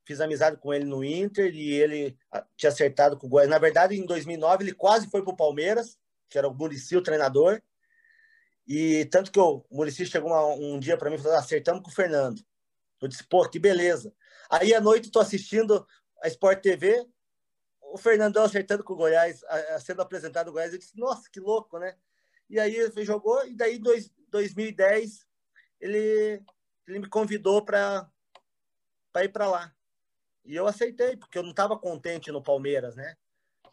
[0.04, 3.50] Fiz amizade com ele no Inter e ele ah, tinha acertado com o Goiás.
[3.50, 7.04] Na verdade, em 2009, ele quase foi para o Palmeiras, que era o Murici, o
[7.04, 7.62] treinador.
[8.68, 11.90] E tanto que o Murici chegou uma, um dia para mim e falou: acertamos com
[11.90, 12.44] o Fernando.
[13.00, 14.12] Eu disse: pô, que beleza.
[14.50, 15.86] Aí à noite estou assistindo
[16.24, 17.06] a Sport TV,
[17.82, 19.42] o Fernandão acertando com o Goiás,
[19.86, 20.74] sendo apresentado o Goiás.
[20.74, 21.96] Eu disse: nossa, que louco, né?
[22.52, 23.82] E aí ele jogou, e daí em
[24.30, 25.26] 2010
[25.80, 26.44] ele,
[26.86, 28.12] ele me convidou para
[29.24, 29.74] ir para lá.
[30.44, 33.16] E eu aceitei, porque eu não estava contente no Palmeiras, né?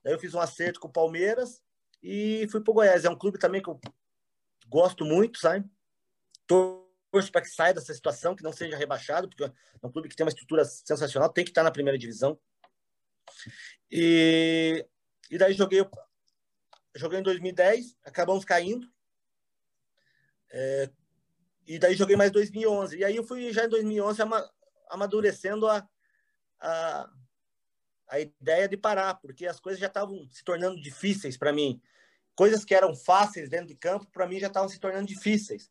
[0.05, 1.61] Daí eu fiz um acerto com o Palmeiras
[2.01, 3.05] e fui para o Goiás.
[3.05, 3.81] É um clube também que eu
[4.69, 5.69] gosto muito, sabe?
[6.47, 10.14] Torço para que saia dessa situação, que não seja rebaixado, porque é um clube que
[10.14, 12.38] tem uma estrutura sensacional, tem que estar na primeira divisão.
[13.91, 14.87] E,
[15.29, 15.85] e daí joguei,
[16.98, 18.90] joguei em 2010, acabamos caindo.
[20.50, 20.90] É,
[21.66, 22.98] e daí joguei mais 2011.
[22.98, 24.20] E aí eu fui já em 2011
[24.88, 25.87] amadurecendo a,
[26.61, 27.11] a,
[28.08, 31.80] a ideia de parar, porque as coisas já estavam se tornando difíceis para mim.
[32.34, 35.70] Coisas que eram fáceis dentro de campo, para mim já estavam se tornando difíceis.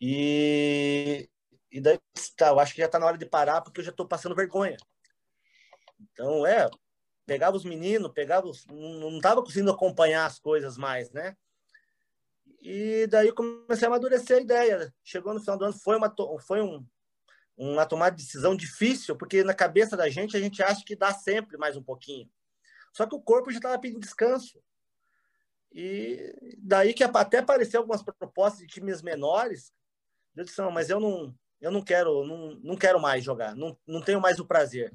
[0.00, 1.28] E,
[1.70, 1.98] e daí,
[2.36, 4.34] tá, eu acho que já está na hora de parar, porque eu já estou passando
[4.34, 4.76] vergonha.
[5.98, 6.68] Então, é,
[7.26, 11.36] pegava os meninos, pegava os, não estava conseguindo acompanhar as coisas mais, né?
[12.60, 14.94] E daí comecei a amadurecer a ideia.
[15.02, 16.86] Chegou no final do ano, foi uma, foi um,
[17.56, 21.12] uma tomada de decisão difícil, porque na cabeça da gente a gente acha que dá
[21.12, 22.30] sempre mais um pouquinho.
[22.92, 24.62] Só que o corpo já estava pedindo descanso.
[25.72, 29.72] E daí que até apareceu algumas propostas de times menores.
[30.36, 33.76] Eu disse, não, mas eu não, eu não quero, não, não quero mais jogar, não,
[33.86, 34.94] não tenho mais o prazer.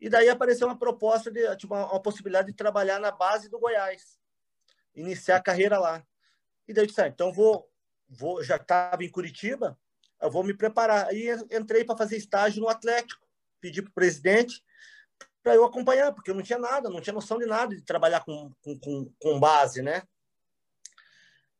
[0.00, 3.58] E daí apareceu uma proposta de tipo, uma, uma possibilidade de trabalhar na base do
[3.58, 4.18] Goiás,
[4.94, 6.04] iniciar a carreira lá.
[6.66, 7.68] E daí eu disse, ah, então vou,
[8.08, 9.78] vou, já estava em Curitiba,
[10.20, 11.06] eu vou me preparar.
[11.08, 13.26] Aí entrei para fazer estágio no Atlético,
[13.60, 14.62] pedi para o presidente
[15.42, 18.24] para eu acompanhar, porque eu não tinha nada, não tinha noção de nada de trabalhar
[18.24, 20.02] com, com, com base, né?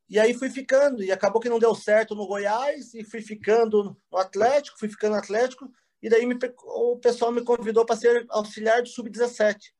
[0.07, 3.95] E aí fui ficando, e acabou que não deu certo no Goiás, e fui ficando
[4.11, 8.25] no Atlético, fui ficando no Atlético, e daí me, o pessoal me convidou para ser
[8.29, 9.73] auxiliar do Sub-17.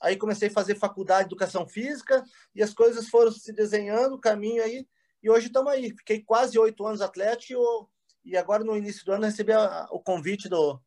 [0.00, 2.22] Aí comecei a fazer faculdade de Educação Física,
[2.54, 4.86] e as coisas foram se desenhando, o caminho aí,
[5.22, 5.90] e hoje estamos aí.
[5.96, 7.90] Fiquei quase oito anos atlético,
[8.24, 10.80] e agora no início do ano recebi a, o convite do,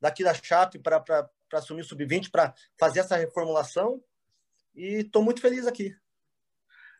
[0.00, 4.02] daqui da Chape para assumir o Sub-20, para fazer essa reformulação,
[4.74, 5.96] e estou muito feliz aqui.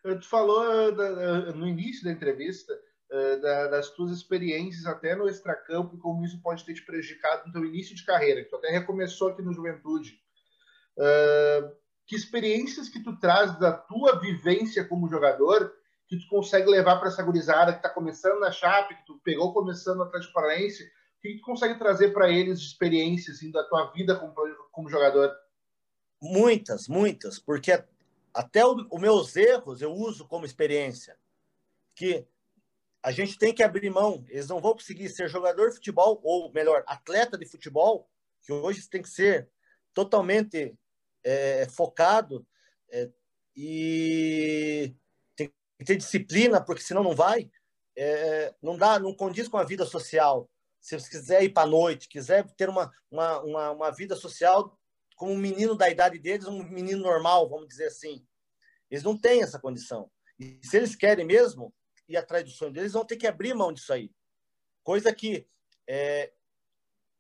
[0.03, 2.73] Tu falou eh, no início da entrevista
[3.11, 7.53] eh, das tuas experiências até no extracampo e como isso pode ter te prejudicado no
[7.53, 10.19] teu início de carreira, que tu até recomeçou aqui no Juventude.
[10.99, 11.73] Eh,
[12.07, 15.73] que experiências que tu traz da tua vivência como jogador
[16.09, 19.53] que tu consegue levar para essa gurizada que está começando na Chape, que tu pegou
[19.53, 20.89] começando Atlético Paranaense, o
[21.21, 24.33] que tu consegue trazer para eles de experiências assim, da tua vida como,
[24.71, 25.35] como jogador?
[26.23, 27.73] Muitas, muitas, porque
[28.33, 31.17] até os meus erros eu uso como experiência.
[31.95, 32.27] Que
[33.07, 34.25] a gente tem que abrir mão.
[34.29, 38.11] Eles não vão conseguir ser jogador de futebol, ou melhor, atleta de futebol,
[38.43, 39.49] que hoje tem que ser
[39.95, 40.77] totalmente
[41.23, 42.45] é, focado
[42.91, 43.09] é,
[43.55, 44.93] e
[45.37, 45.47] tem
[45.79, 47.49] que ter disciplina, porque senão não vai.
[47.97, 50.51] É, não dá, não condiz com a vida social.
[50.81, 54.77] Se você quiser ir para a noite, quiser ter uma, uma, uma, uma vida social,
[55.15, 58.27] como um menino da idade deles, um menino normal, vamos dizer assim.
[58.91, 60.11] Eles não têm essa condição.
[60.41, 61.73] E se eles querem mesmo
[62.09, 64.11] ir atrás do sonho deles, vão ter que abrir mão disso aí.
[64.83, 65.47] Coisa que
[65.87, 66.33] é,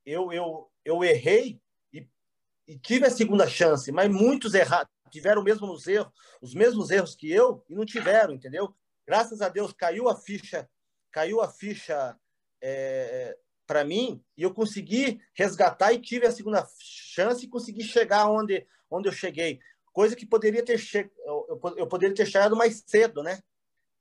[0.05, 1.61] eu, eu, eu errei
[1.93, 2.09] e,
[2.67, 7.15] e, tive a segunda chance, mas muitos erraram, tiveram mesmo os erros, os mesmos erros
[7.15, 8.75] que eu e não tiveram, entendeu?
[9.07, 10.69] Graças a Deus caiu a ficha,
[11.11, 12.19] caiu a ficha
[12.63, 18.29] é, para mim e eu consegui resgatar e tive a segunda chance e consegui chegar
[18.29, 19.59] onde, onde eu cheguei.
[19.93, 21.11] Coisa que poderia ter che...
[21.77, 23.43] eu poderia ter chegado mais cedo, né?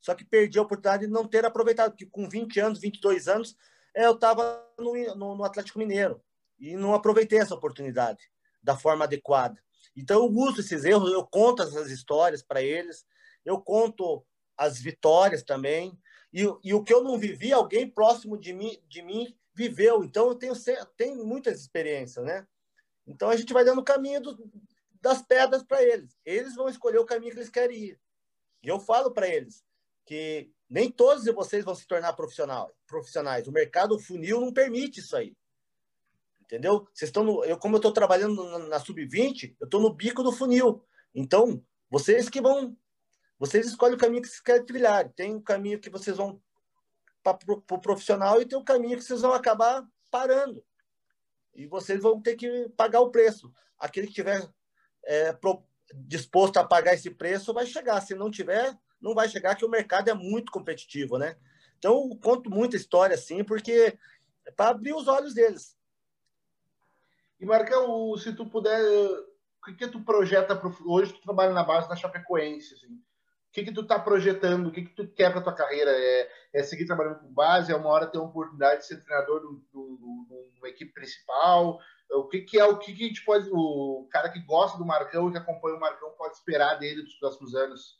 [0.05, 3.57] Só que perdi a oportunidade de não ter aproveitado, porque com 20 anos, 22 anos,
[3.95, 6.21] eu estava no, no, no, Atlético Mineiro
[6.59, 8.29] e não aproveitei essa oportunidade
[8.61, 9.59] da forma adequada.
[9.95, 13.03] Então eu uso esses erros, eu conto essas histórias para eles,
[13.43, 14.23] eu conto
[14.55, 15.97] as vitórias também,
[16.31, 20.03] e, e, o que eu não vivi, alguém próximo de mim, de mim viveu.
[20.03, 20.53] Então, eu tenho,
[20.95, 22.45] tenho muitas experiências, né?
[23.07, 24.51] Então, a gente vai dando o caminho do,
[25.01, 26.15] das pedras para eles.
[26.23, 27.99] Eles vão escolher o caminho que eles querem ir.
[28.61, 29.63] E eu falo para eles
[30.05, 33.47] que nem todos vocês vão se tornar profissional, profissionais.
[33.47, 35.35] O mercado funil não permite isso aí.
[36.41, 36.87] Entendeu?
[36.93, 40.21] Vocês estão no, eu como eu estou trabalhando na, na sub-20, eu estou no bico
[40.21, 40.83] do funil.
[41.13, 42.77] Então, vocês que vão
[43.37, 45.09] vocês escolhem o caminho que vocês querem trilhar.
[45.13, 46.41] Tem um caminho que vocês vão
[47.21, 50.63] para o profissional e tem um caminho que vocês vão acabar parando.
[51.53, 53.51] E vocês vão ter que pagar o preço.
[53.77, 54.47] Aquele que tiver
[55.03, 57.99] é, pro, disposto a pagar esse preço vai chegar.
[58.01, 61.37] Se não tiver, não vai chegar, que o mercado é muito competitivo, né?
[61.77, 63.97] Então, eu conto muita história assim, porque
[64.45, 65.77] é para abrir os olhos deles.
[67.39, 70.75] E, Marcão, se tu puder, o que, que tu projeta pro...
[70.85, 71.13] hoje?
[71.13, 72.99] Tu trabalha na base da Chapecoense, assim
[73.55, 75.89] que, que tu está projetando, o que, que tu quer para tua carreira?
[75.89, 77.71] É, é, seguir trabalhando com base?
[77.71, 81.79] É uma hora ter a oportunidade de ser treinador de uma equipe principal?
[82.11, 84.85] O que, que é o que, que a gente pode, o cara que gosta do
[84.85, 87.97] Marcão e que acompanha o Marcão pode esperar dele dos próximos anos?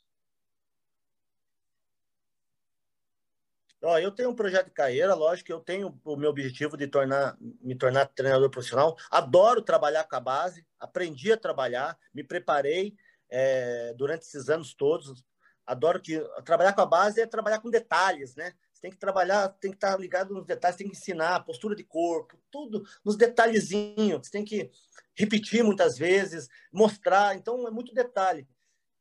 [3.82, 7.36] Ó, eu tenho um projeto de carreira, lógico eu tenho o meu objetivo de tornar,
[7.60, 8.96] me tornar treinador profissional.
[9.10, 12.94] Adoro trabalhar com a base, aprendi a trabalhar, me preparei
[13.30, 15.24] é, durante esses anos todos
[15.66, 18.52] adoro que trabalhar com a base é trabalhar com detalhes, né?
[18.72, 21.82] Você tem que trabalhar, tem que estar ligado nos detalhes, tem que ensinar, postura de
[21.82, 24.26] corpo, tudo nos detalhezinhos.
[24.26, 24.70] Você tem que
[25.14, 27.34] repetir muitas vezes, mostrar.
[27.34, 28.46] Então, é muito detalhe.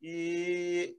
[0.02, 0.98] E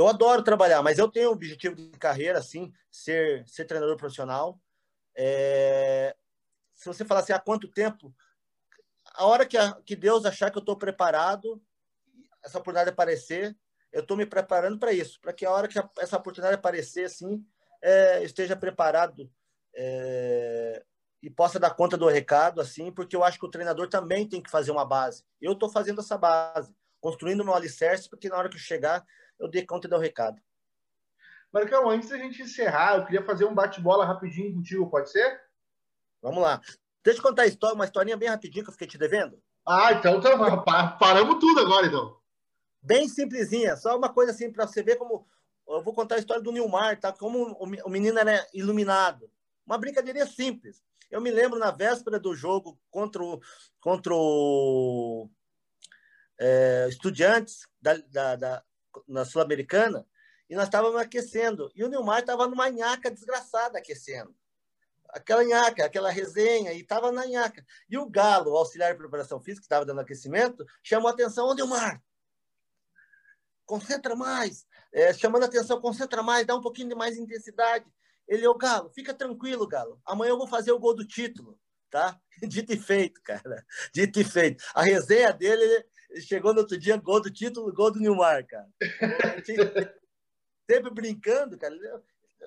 [0.00, 4.60] eu adoro trabalhar, mas eu tenho um objetivo de carreira, assim, ser, ser treinador profissional.
[5.16, 6.16] É...
[6.74, 8.14] Se você falar assim, há quanto tempo?
[9.14, 11.62] A hora que, a, que Deus achar que eu estou preparado,
[12.42, 13.56] essa oportunidade aparecer,
[13.92, 17.04] eu estou me preparando para isso, para que a hora que a, essa oportunidade aparecer,
[17.04, 17.44] assim,
[17.82, 19.30] é, esteja preparado
[19.74, 20.82] é,
[21.22, 24.42] e possa dar conta do recado, assim, porque eu acho que o treinador também tem
[24.42, 25.24] que fazer uma base.
[25.40, 29.04] Eu estou fazendo essa base, construindo meu alicerce, porque na hora que eu chegar,
[29.40, 30.40] eu dei conta do recado.
[31.52, 35.40] Marcão, antes da gente encerrar, eu queria fazer um bate-bola rapidinho contigo, pode ser?
[36.22, 36.60] Vamos lá.
[37.02, 39.42] Deixa eu contar a história, uma historinha bem rapidinho que eu fiquei te devendo.
[39.66, 42.16] Ah, então tá, paramos tudo agora, então.
[42.82, 45.26] Bem simplesinha, só uma coisa assim para você ver como.
[45.66, 47.12] Eu vou contar a história do Nilmar, tá?
[47.12, 49.30] Como o menino era iluminado.
[49.64, 50.82] Uma brincadeirinha simples.
[51.10, 53.40] Eu me lembro na véspera do jogo contra o,
[53.80, 55.28] contra o
[56.38, 58.64] é, Estudiantes da, da, da
[59.06, 60.06] na Sul-Americana,
[60.48, 61.70] e nós estávamos aquecendo.
[61.74, 64.34] E o Nilmar estava numa nhaca desgraçada aquecendo.
[65.08, 67.64] Aquela nhaca, aquela resenha, e estava na nhaca.
[67.88, 71.46] E o Galo, o auxiliar de preparação física, que estava dando aquecimento, chamou a atenção:
[71.46, 72.02] Ô Nilmar,
[73.64, 77.86] concentra mais, é, chamando a atenção, concentra mais, dá um pouquinho de mais intensidade.
[78.26, 80.00] Ele, ô Galo, fica tranquilo, Galo.
[80.04, 82.20] Amanhã eu vou fazer o gol do título, tá?
[82.42, 83.64] Dito e feito, cara.
[83.92, 84.64] Dito e feito.
[84.74, 85.86] A resenha dele, ele
[86.20, 88.68] chegou no outro dia, gol do título, gol do Nilmar, cara.
[90.68, 91.76] sempre brincando, cara.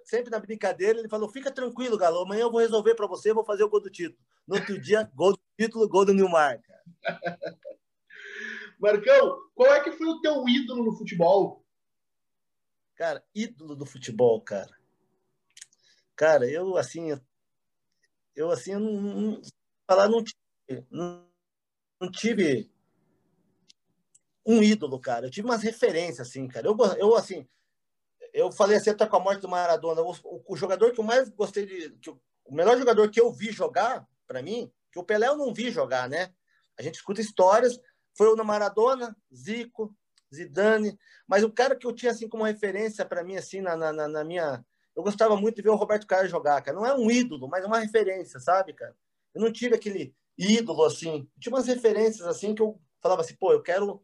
[0.06, 3.46] Sempre na brincadeira, ele falou: fica tranquilo, Galo, amanhã eu vou resolver para você, vou
[3.46, 4.20] fazer o gol do título.
[4.48, 6.84] No outro dia, gol do título, gol do Nilmar, cara.
[8.80, 11.64] Marcão, qual é que foi o teu ídolo no futebol?
[12.96, 14.76] Cara, ídolo do futebol, cara.
[16.16, 17.18] Cara, eu assim,
[18.36, 19.42] eu assim, eu não, não
[19.88, 21.28] falar não tive, não,
[22.00, 22.72] não, tive
[24.46, 25.28] um ídolo, cara.
[25.28, 26.68] Eu tive umas referências assim, cara.
[26.68, 27.48] Eu, eu assim,
[28.34, 31.04] eu falei assim até com a morte do Maradona, o, o, o jogador que eu
[31.04, 35.04] mais gostei de, que, o melhor jogador que eu vi jogar, para mim, que o
[35.04, 36.34] Pelé eu não vi jogar, né?
[36.78, 37.80] A gente escuta histórias,
[38.16, 39.96] foi o Maradona, Zico,
[40.34, 44.08] Zidane, mas o cara que eu tinha assim como referência para mim assim na, na,
[44.08, 46.76] na, minha, eu gostava muito de ver o Roberto Carlos jogar, cara.
[46.76, 48.96] Não é um ídolo, mas é uma referência, sabe, cara?
[49.34, 53.36] Eu não tive aquele ídolo assim, eu tinha umas referências assim que eu falava assim,
[53.36, 54.04] pô, eu quero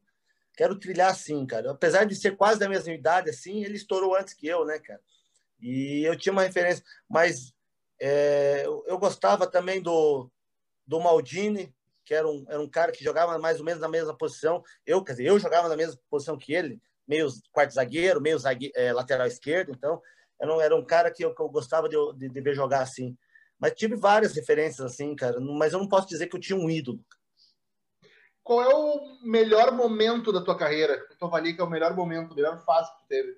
[0.60, 1.72] quero trilhar assim, cara.
[1.72, 5.00] Apesar de ser quase da mesma idade assim, ele estourou antes que eu, né, cara?
[5.58, 7.54] E eu tinha uma referência, mas
[8.02, 10.30] é, eu, gostava também do
[10.86, 14.13] do Maldini, que era um, era um cara que jogava mais ou menos na mesma
[14.17, 14.62] posição.
[14.86, 18.74] Eu, quer dizer, eu jogava na mesma posição que ele, meio quarto zagueiro, meio zagueiro,
[18.76, 19.72] é, lateral esquerdo.
[19.72, 20.02] Então,
[20.41, 22.82] era um, era um cara que eu, que eu gostava de, de, de, ver jogar
[22.82, 23.15] assim.
[23.58, 25.39] Mas tive várias referências assim, cara.
[25.39, 27.00] Mas eu não posso dizer que eu tinha um ídolo.
[28.50, 31.08] Qual é o melhor momento da tua carreira?
[31.20, 33.38] Tu avalia que é o melhor momento, a melhor fase que tu teve?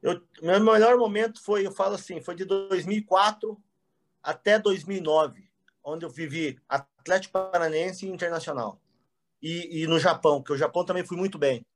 [0.00, 3.60] Eu, meu melhor momento foi, eu falo assim, foi de 2004
[4.22, 5.50] até 2009
[5.82, 8.80] onde eu vivi Atlético Paranaense e Internacional.
[9.42, 11.66] E, e no Japão, que o Japão também fui muito bem.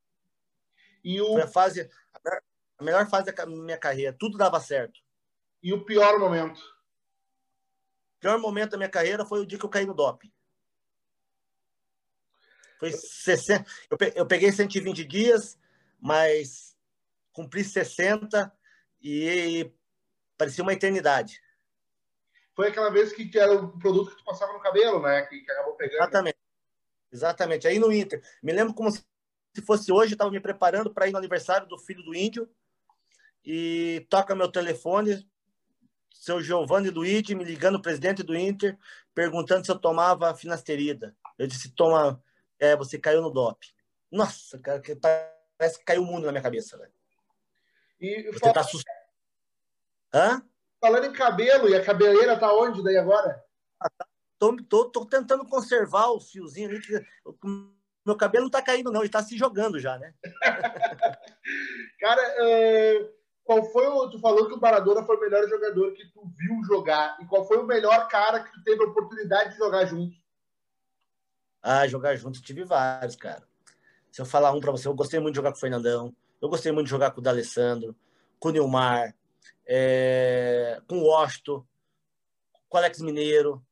[1.02, 1.32] E o...
[1.32, 1.90] Foi a fase,
[2.78, 4.14] a melhor fase da minha carreira.
[4.16, 5.00] Tudo dava certo.
[5.60, 6.60] E o pior momento?
[6.60, 10.30] O pior momento da minha carreira foi o dia que eu caí no doping.
[12.80, 13.64] Foi 60.
[14.16, 15.56] Eu peguei 120 dias,
[16.00, 16.76] mas
[17.32, 18.52] cumpri 60
[19.00, 19.70] e
[20.36, 21.40] parecia uma eternidade
[22.60, 25.22] foi aquela vez que, era o produto que tu passava no cabelo, né?
[25.22, 26.02] Que, que acabou pegando.
[26.02, 26.38] Exatamente.
[27.10, 27.66] Exatamente.
[27.66, 28.22] Aí no Inter.
[28.42, 29.02] Me lembro como se
[29.66, 32.46] fosse hoje, eu estava me preparando para ir no aniversário do filho do índio
[33.42, 35.26] e toca meu telefone,
[36.12, 38.78] seu Giovanni Luigi me ligando, presidente do Inter,
[39.14, 41.16] perguntando se eu tomava finasterida.
[41.38, 42.22] Eu disse, toma,
[42.60, 43.66] é, você caiu no DOP.
[44.12, 44.82] Nossa, cara,
[45.58, 46.92] parece que caiu o mundo na minha cabeça, velho.
[48.00, 49.00] E você tá assustado.
[50.12, 50.42] Hã?
[50.80, 53.42] Falando em cabelo, e a cabeleira tá onde daí agora?
[54.38, 56.92] tô, tô, tô tentando conservar o fiozinho ali, que
[58.04, 60.14] meu cabelo não tá caindo, não, ele tá se jogando já, né?
[62.00, 63.10] Cara, é,
[63.44, 64.08] qual foi o.
[64.08, 67.18] Tu falou que o Maradona foi o melhor jogador que tu viu jogar.
[67.20, 70.16] E qual foi o melhor cara que tu teve a oportunidade de jogar junto?
[71.62, 73.46] Ah, jogar junto, tive vários, cara.
[74.10, 76.48] Se eu falar um para você, eu gostei muito de jogar com o Fernandão, eu
[76.48, 77.94] gostei muito de jogar com o D'Alessandro,
[78.38, 79.14] com o Nilmar,
[79.66, 81.64] é, com o Washington,
[82.68, 83.64] com o Alex Mineiro,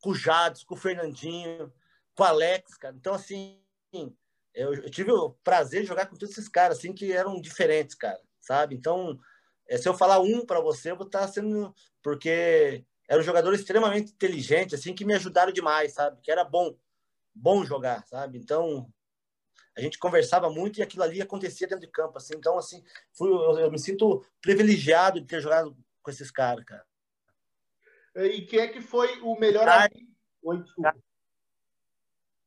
[0.00, 1.72] com o Jades, com o Fernandinho,
[2.14, 2.94] com o Alex, cara.
[2.96, 3.60] Então, assim,
[4.54, 7.94] eu, eu, tive o prazer de jogar com todos esses caras, assim, que eram diferentes,
[7.94, 8.74] cara, sabe?
[8.74, 9.18] Então,
[9.68, 11.74] é, se eu falar um para você, eu vou estar sendo.
[12.02, 16.20] Porque era um jogador extremamente inteligente, assim, que me ajudaram demais, sabe?
[16.22, 16.76] Que era bom,
[17.36, 18.38] bom jogar, sabe?
[18.38, 18.90] Então,
[19.76, 22.34] a gente conversava muito e aquilo ali acontecia dentro de campo, assim.
[22.36, 22.82] Então, assim,
[23.12, 26.84] fui, eu, eu me sinto privilegiado de ter jogado com esses caras, cara.
[28.14, 30.10] E quem é que foi o melhor amigo?
[30.42, 30.96] Oi, desculpa.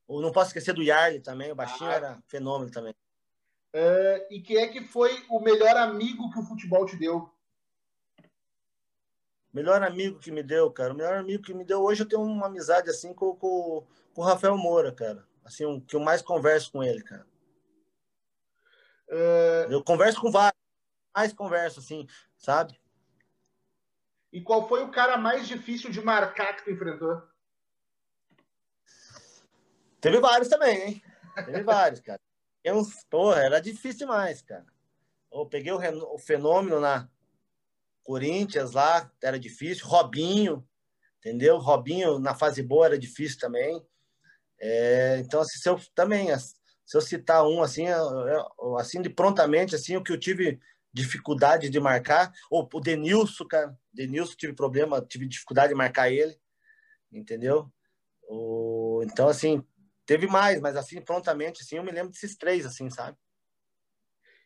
[0.07, 1.93] Não posso esquecer do Yarley também, o baixinho ah.
[1.93, 2.95] era fenômeno também.
[3.75, 7.31] Uh, e quem é que foi o melhor amigo que o futebol te deu?
[9.52, 10.93] Melhor amigo que me deu, cara.
[10.93, 14.22] O melhor amigo que me deu hoje eu tenho uma amizade assim com, com, com
[14.22, 15.28] o Rafael Moura, cara.
[15.43, 17.26] Assim, um, que eu mais converso com ele, cara.
[19.08, 19.72] Uh...
[19.72, 20.60] Eu converso com vários,
[21.16, 22.80] mais converso, assim, sabe?
[24.32, 27.24] E qual foi o cara mais difícil de marcar que tu enfrentou?
[30.00, 31.04] Teve vários também, hein?
[31.34, 32.22] Teve vários, cara.
[32.64, 34.66] Eu, porra, era difícil demais, cara.
[35.32, 37.10] Eu peguei o, o fenômeno na
[38.10, 39.86] Corinthians lá, era difícil.
[39.86, 40.68] Robinho,
[41.20, 41.57] entendeu?
[41.57, 43.86] Robinho na fase boa era difícil também.
[44.60, 47.86] É, então, assim, se eu também, se eu citar um assim,
[48.78, 50.60] assim de prontamente, assim, o que eu tive
[50.91, 56.36] dificuldade de marcar, ou o Denilson, cara, Denilson tive problema, tive dificuldade de marcar ele,
[57.12, 57.72] entendeu?
[58.28, 59.64] O, então, assim,
[60.10, 63.16] Teve mais, mas assim, prontamente, assim, eu me lembro desses três, assim, sabe?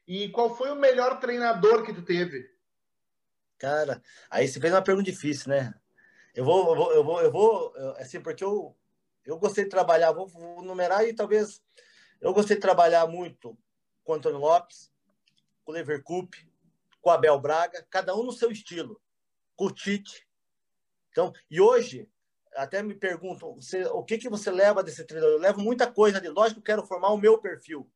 [0.05, 2.52] E qual foi o melhor treinador que tu teve?
[3.63, 5.73] Cara, aí você fez uma pergunta difícil, né?
[6.35, 8.75] Eu vou, eu vou, eu vou, eu vou assim, porque eu,
[9.23, 11.63] eu gostei de trabalhar, vou, vou numerar e talvez
[12.19, 13.57] eu gostei de trabalhar muito
[14.03, 14.91] com o Antônio Lopes,
[15.63, 16.45] com o Leverkup,
[16.99, 18.99] com o Abel Braga, cada um no seu estilo,
[19.55, 20.27] com o Tite.
[21.11, 22.09] Então, e hoje
[22.57, 25.35] até me perguntam você, o que, que você leva desse treinador.
[25.35, 26.27] Eu levo muita coisa de.
[26.27, 27.89] Lógico quero formar o meu perfil,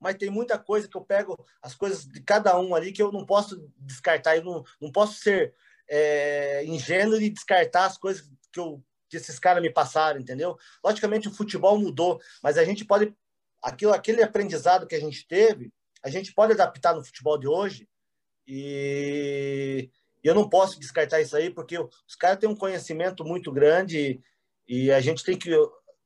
[0.00, 3.12] mas tem muita coisa que eu pego as coisas de cada um ali que eu
[3.12, 4.36] não posso descartar.
[4.36, 5.54] Eu não, não posso ser
[5.88, 10.56] é, ingênuo e descartar as coisas que, eu, que esses caras me passaram, entendeu?
[10.82, 13.14] Logicamente o futebol mudou, mas a gente pode.
[13.62, 15.70] Aquilo, aquele aprendizado que a gente teve,
[16.02, 17.86] a gente pode adaptar no futebol de hoje
[18.46, 19.90] e
[20.24, 24.22] eu não posso descartar isso aí, porque os caras têm um conhecimento muito grande
[24.66, 25.50] e, e a gente tem que,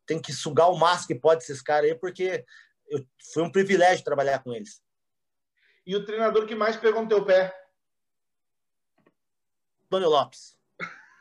[0.05, 2.45] tem que sugar o máximo que pode esses caras aí, porque
[2.89, 4.83] eu, foi um privilégio trabalhar com eles.
[5.87, 7.55] E o treinador que mais pegou no teu pé?
[9.91, 10.57] Tony Lopes.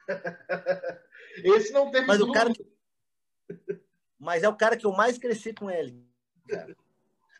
[1.43, 2.65] Esse não teve Mas o cara que...
[4.19, 6.07] Mas é o cara que eu mais cresci com ele.
[6.47, 6.75] Cara.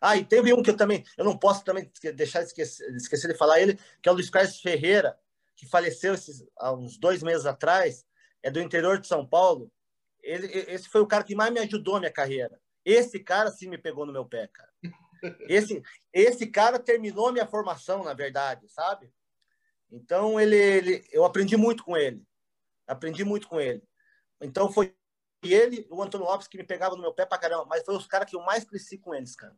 [0.02, 3.32] Ah, e teve um que eu também, eu não posso também deixar de esquecer, esquecer
[3.32, 5.18] de falar ele, que é o Luiz Carlos Ferreira,
[5.56, 8.06] que faleceu esses, há uns dois meses atrás,
[8.42, 9.72] é do interior de São Paulo.
[10.22, 12.60] Ele, esse foi o cara que mais me ajudou na minha carreira.
[12.86, 14.72] Esse cara sim me pegou no meu pé, cara.
[15.48, 15.82] Esse,
[16.12, 19.12] esse cara terminou minha formação, na verdade, sabe?
[19.92, 22.26] Então ele, ele, eu aprendi muito com ele.
[22.88, 23.82] Aprendi muito com ele.
[24.42, 24.96] Então foi
[25.42, 28.08] ele, o Antônio Lopes, que me pegava no meu pé pra caramba, mas foi os
[28.08, 29.56] caras que eu mais cresci com eles, cara.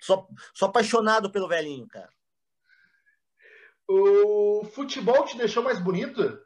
[0.00, 2.10] Sou, sou apaixonado pelo velhinho, cara.
[3.88, 6.40] O futebol te deixou mais bonito?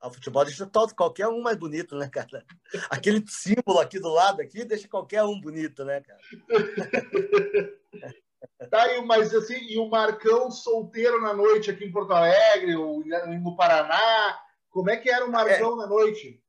[0.00, 2.44] Ah, o futebol deixa todo, qualquer um mais bonito, né, cara?
[2.90, 6.20] Aquele símbolo aqui do lado aqui deixa qualquer um bonito, né, cara?
[8.70, 13.02] tá aí, mas assim, e o Marcão solteiro na noite aqui em Porto Alegre, ou
[13.40, 14.38] no Paraná,
[14.70, 16.42] como é que era o Marcão é, na noite?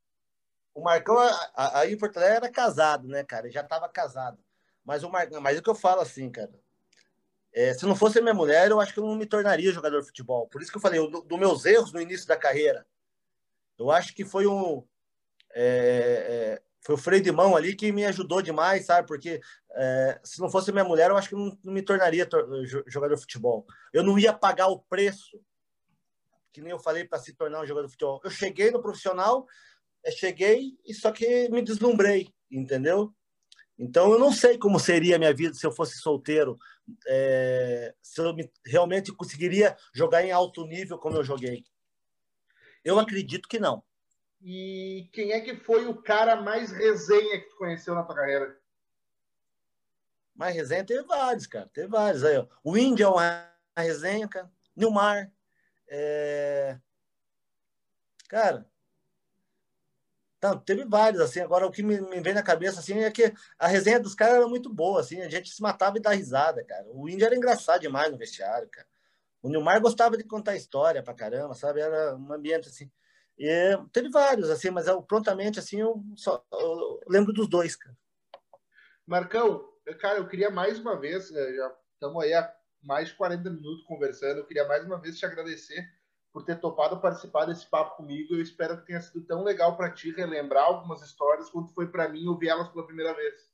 [0.76, 1.18] O Marcão
[1.56, 3.46] aí em Porto Alegre era casado, né, cara?
[3.46, 4.38] Ele já estava casado.
[4.84, 6.52] Mas o Marcão, mas é o que eu falo assim, cara.
[7.54, 10.06] É, se não fosse minha mulher, eu acho que eu não me tornaria jogador de
[10.06, 10.48] futebol.
[10.48, 12.86] Por isso que eu falei, dos do meus erros no início da carreira.
[13.78, 14.84] Eu acho que foi um.
[15.54, 19.08] É, é, foi o freio de mão ali que me ajudou demais, sabe?
[19.08, 19.42] Porque
[19.76, 22.28] é, se não fosse minha mulher, eu acho que não, não me tornaria
[22.88, 23.66] jogador de futebol.
[23.92, 25.40] Eu não ia pagar o preço,
[26.54, 28.22] que nem eu falei, para se tornar um jogador de futebol.
[28.24, 29.46] Eu cheguei no profissional,
[30.04, 33.14] é, cheguei e só que me deslumbrei, entendeu?
[33.78, 36.58] Então, eu não sei como seria a minha vida se eu fosse solteiro,
[37.08, 41.64] é, se eu me, realmente conseguiria jogar em alto nível como eu joguei.
[42.88, 43.84] Eu acredito que não.
[44.42, 48.58] E quem é que foi o cara mais resenha que tu conheceu na tua carreira?
[50.34, 51.70] Mais resenha teve vários, cara.
[51.74, 52.38] Teve vários aí.
[52.38, 52.48] Ó.
[52.64, 54.50] O Índia é uma resenha, cara.
[54.74, 55.30] Nilmar.
[55.90, 56.80] É...
[58.30, 58.66] Cara,
[60.42, 61.42] não, teve vários, assim.
[61.42, 64.36] Agora, o que me, me, vem na cabeça, assim, é que a resenha dos caras
[64.36, 65.22] era muito boa, assim.
[65.22, 66.86] A gente se matava e dava risada, cara.
[66.88, 68.88] O Índio era engraçado demais no vestiário, cara.
[69.48, 71.80] O Nilmar gostava de contar história pra caramba, sabe?
[71.80, 72.92] Era um ambiente, assim.
[73.40, 73.50] E
[73.94, 77.96] teve vários, assim, mas eu, prontamente, assim, eu só eu lembro dos dois, cara.
[79.06, 79.66] Marcão,
[80.02, 83.86] cara, eu queria mais uma vez, né, já estamos aí há mais de 40 minutos
[83.86, 84.40] conversando.
[84.40, 85.88] Eu queria mais uma vez te agradecer
[86.34, 88.36] por ter topado participar desse papo comigo.
[88.36, 92.10] Eu espero que tenha sido tão legal para ti relembrar algumas histórias quanto foi para
[92.10, 93.50] mim ouvir elas pela primeira vez.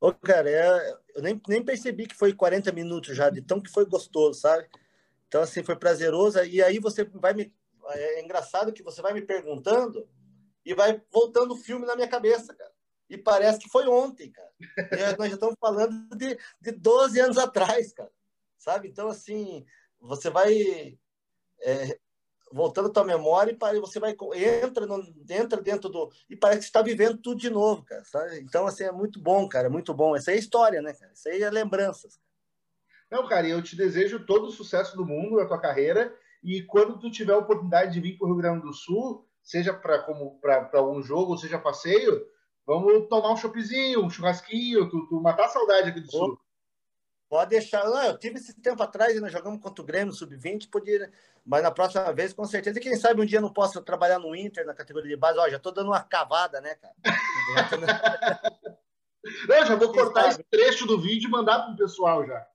[0.00, 3.70] Ô, cara, é, eu nem, nem percebi que foi 40 minutos já, de tão que
[3.70, 4.68] foi gostoso, sabe?
[5.26, 6.42] Então, assim, foi prazeroso.
[6.44, 7.52] E aí você vai me.
[7.90, 10.08] É engraçado que você vai me perguntando
[10.64, 12.72] e vai voltando o filme na minha cabeça, cara.
[13.08, 14.50] E parece que foi ontem, cara.
[14.92, 18.10] E nós já estamos falando de, de 12 anos atrás, cara.
[18.56, 18.88] Sabe?
[18.88, 19.64] Então, assim,
[20.00, 20.98] você vai
[21.60, 21.98] é,
[22.52, 26.66] voltando a tua memória e você vai entra no, entra dentro do e parece que
[26.66, 28.04] está vivendo tudo de novo, cara.
[28.04, 28.40] Sabe?
[28.40, 30.16] Então assim é muito bom, cara, muito bom.
[30.16, 31.12] Essa aí é história, né, cara?
[31.12, 32.18] Isso aí é lembranças.
[33.10, 36.98] Não, cara, eu te desejo todo o sucesso do mundo na tua carreira e quando
[36.98, 40.38] tu tiver a oportunidade de vir para o Rio Grande do Sul, seja para como
[40.40, 42.26] para algum jogo, ou seja passeio,
[42.66, 46.38] vamos tomar um choppzinho, um churrasquinho, tu, tu matar a saudade aqui do Sul.
[47.28, 47.84] Pode deixar.
[47.84, 51.12] Não, eu tive esse tempo atrás, nós jogamos contra o Grêmio Sub-20, podia,
[51.44, 52.78] mas na próxima vez, com certeza.
[52.78, 55.38] E quem sabe um dia não posso trabalhar no Inter, na categoria de base.
[55.38, 56.94] Ó, já tô dando uma cavada, né, cara?
[59.48, 62.46] não, já vou cortar esse trecho do vídeo e mandar pro pessoal já.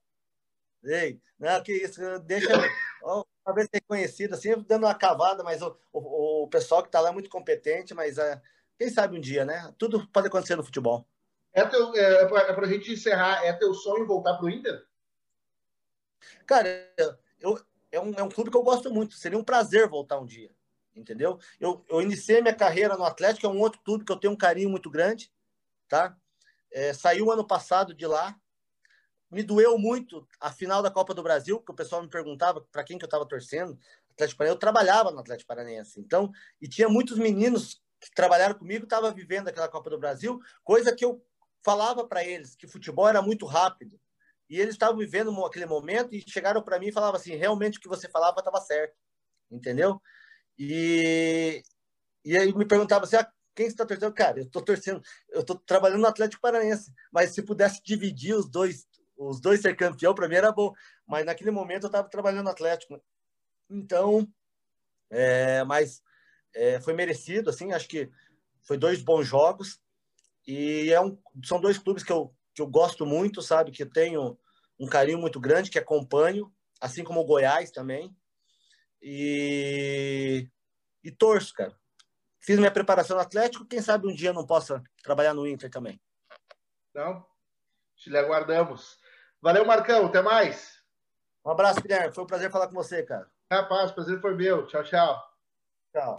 [0.83, 2.47] Ei, não, que isso, deixa.
[3.45, 7.09] uma vez reconhecido, assim, dando uma cavada, mas o, o, o pessoal que está lá
[7.09, 8.41] é muito competente, mas uh,
[8.77, 9.73] quem sabe um dia, né?
[9.77, 11.07] Tudo pode acontecer no futebol.
[11.53, 14.83] É, teu, é, é para a gente encerrar, é teu sonho voltar para o Inter?
[16.47, 16.67] Cara,
[17.39, 17.59] eu,
[17.91, 19.13] é, um, é um clube que eu gosto muito.
[19.13, 20.49] Seria um prazer voltar um dia,
[20.95, 21.39] entendeu?
[21.59, 24.37] Eu, eu iniciei minha carreira no Atlético, é um outro clube que eu tenho um
[24.37, 25.31] carinho muito grande,
[25.87, 26.17] tá?
[26.71, 28.35] É, saiu ano passado de lá.
[29.29, 32.83] Me doeu muito a final da Copa do Brasil, que o pessoal me perguntava para
[32.83, 33.77] quem que eu estava torcendo.
[34.11, 36.31] Atlético Paranaense, eu trabalhava no Atlético Paranaense, então,
[36.61, 41.03] e tinha muitos meninos que trabalharam comigo, estava vivendo aquela Copa do Brasil, coisa que
[41.03, 41.25] eu
[41.63, 43.99] falava para eles que futebol era muito rápido.
[44.49, 47.81] E eles estavam vivendo aquele momento e chegaram para mim e falavam assim: realmente o
[47.81, 48.95] que você falava estava certo.
[49.49, 50.01] Entendeu?
[50.57, 51.63] E,
[52.23, 54.13] e aí me perguntava assim: ah, quem está torcendo?
[54.13, 58.49] Cara, eu estou torcendo, eu estou trabalhando no Atlético Paranaense, mas se pudesse dividir os
[58.49, 58.87] dois,
[59.17, 60.73] os dois ser campeão, para mim era bom.
[61.07, 63.01] Mas naquele momento eu estava trabalhando no Atlético.
[63.69, 64.27] Então,
[65.09, 66.01] é, mas
[66.55, 68.09] é, foi merecido, assim, acho que
[68.63, 69.79] foi dois bons jogos.
[70.47, 73.71] E é um, são dois clubes que eu, que eu gosto muito, sabe?
[73.71, 74.37] Que eu tenho
[74.79, 78.15] um carinho muito grande, que acompanho, assim como o Goiás também.
[79.01, 80.49] E,
[81.03, 81.75] e torço, cara.
[82.41, 85.99] Fiz minha preparação no Atlético, quem sabe um dia não possa trabalhar no Inter também.
[86.93, 87.25] Não,
[87.95, 88.97] te lhe aguardamos.
[89.41, 90.83] Valeu, Marcão, até mais.
[91.45, 92.13] Um abraço, Guilherme.
[92.13, 93.29] Foi um prazer falar com você, cara.
[93.51, 94.65] Rapaz, prazer foi meu.
[94.67, 95.21] Tchau, tchau.
[95.91, 96.15] Tchau.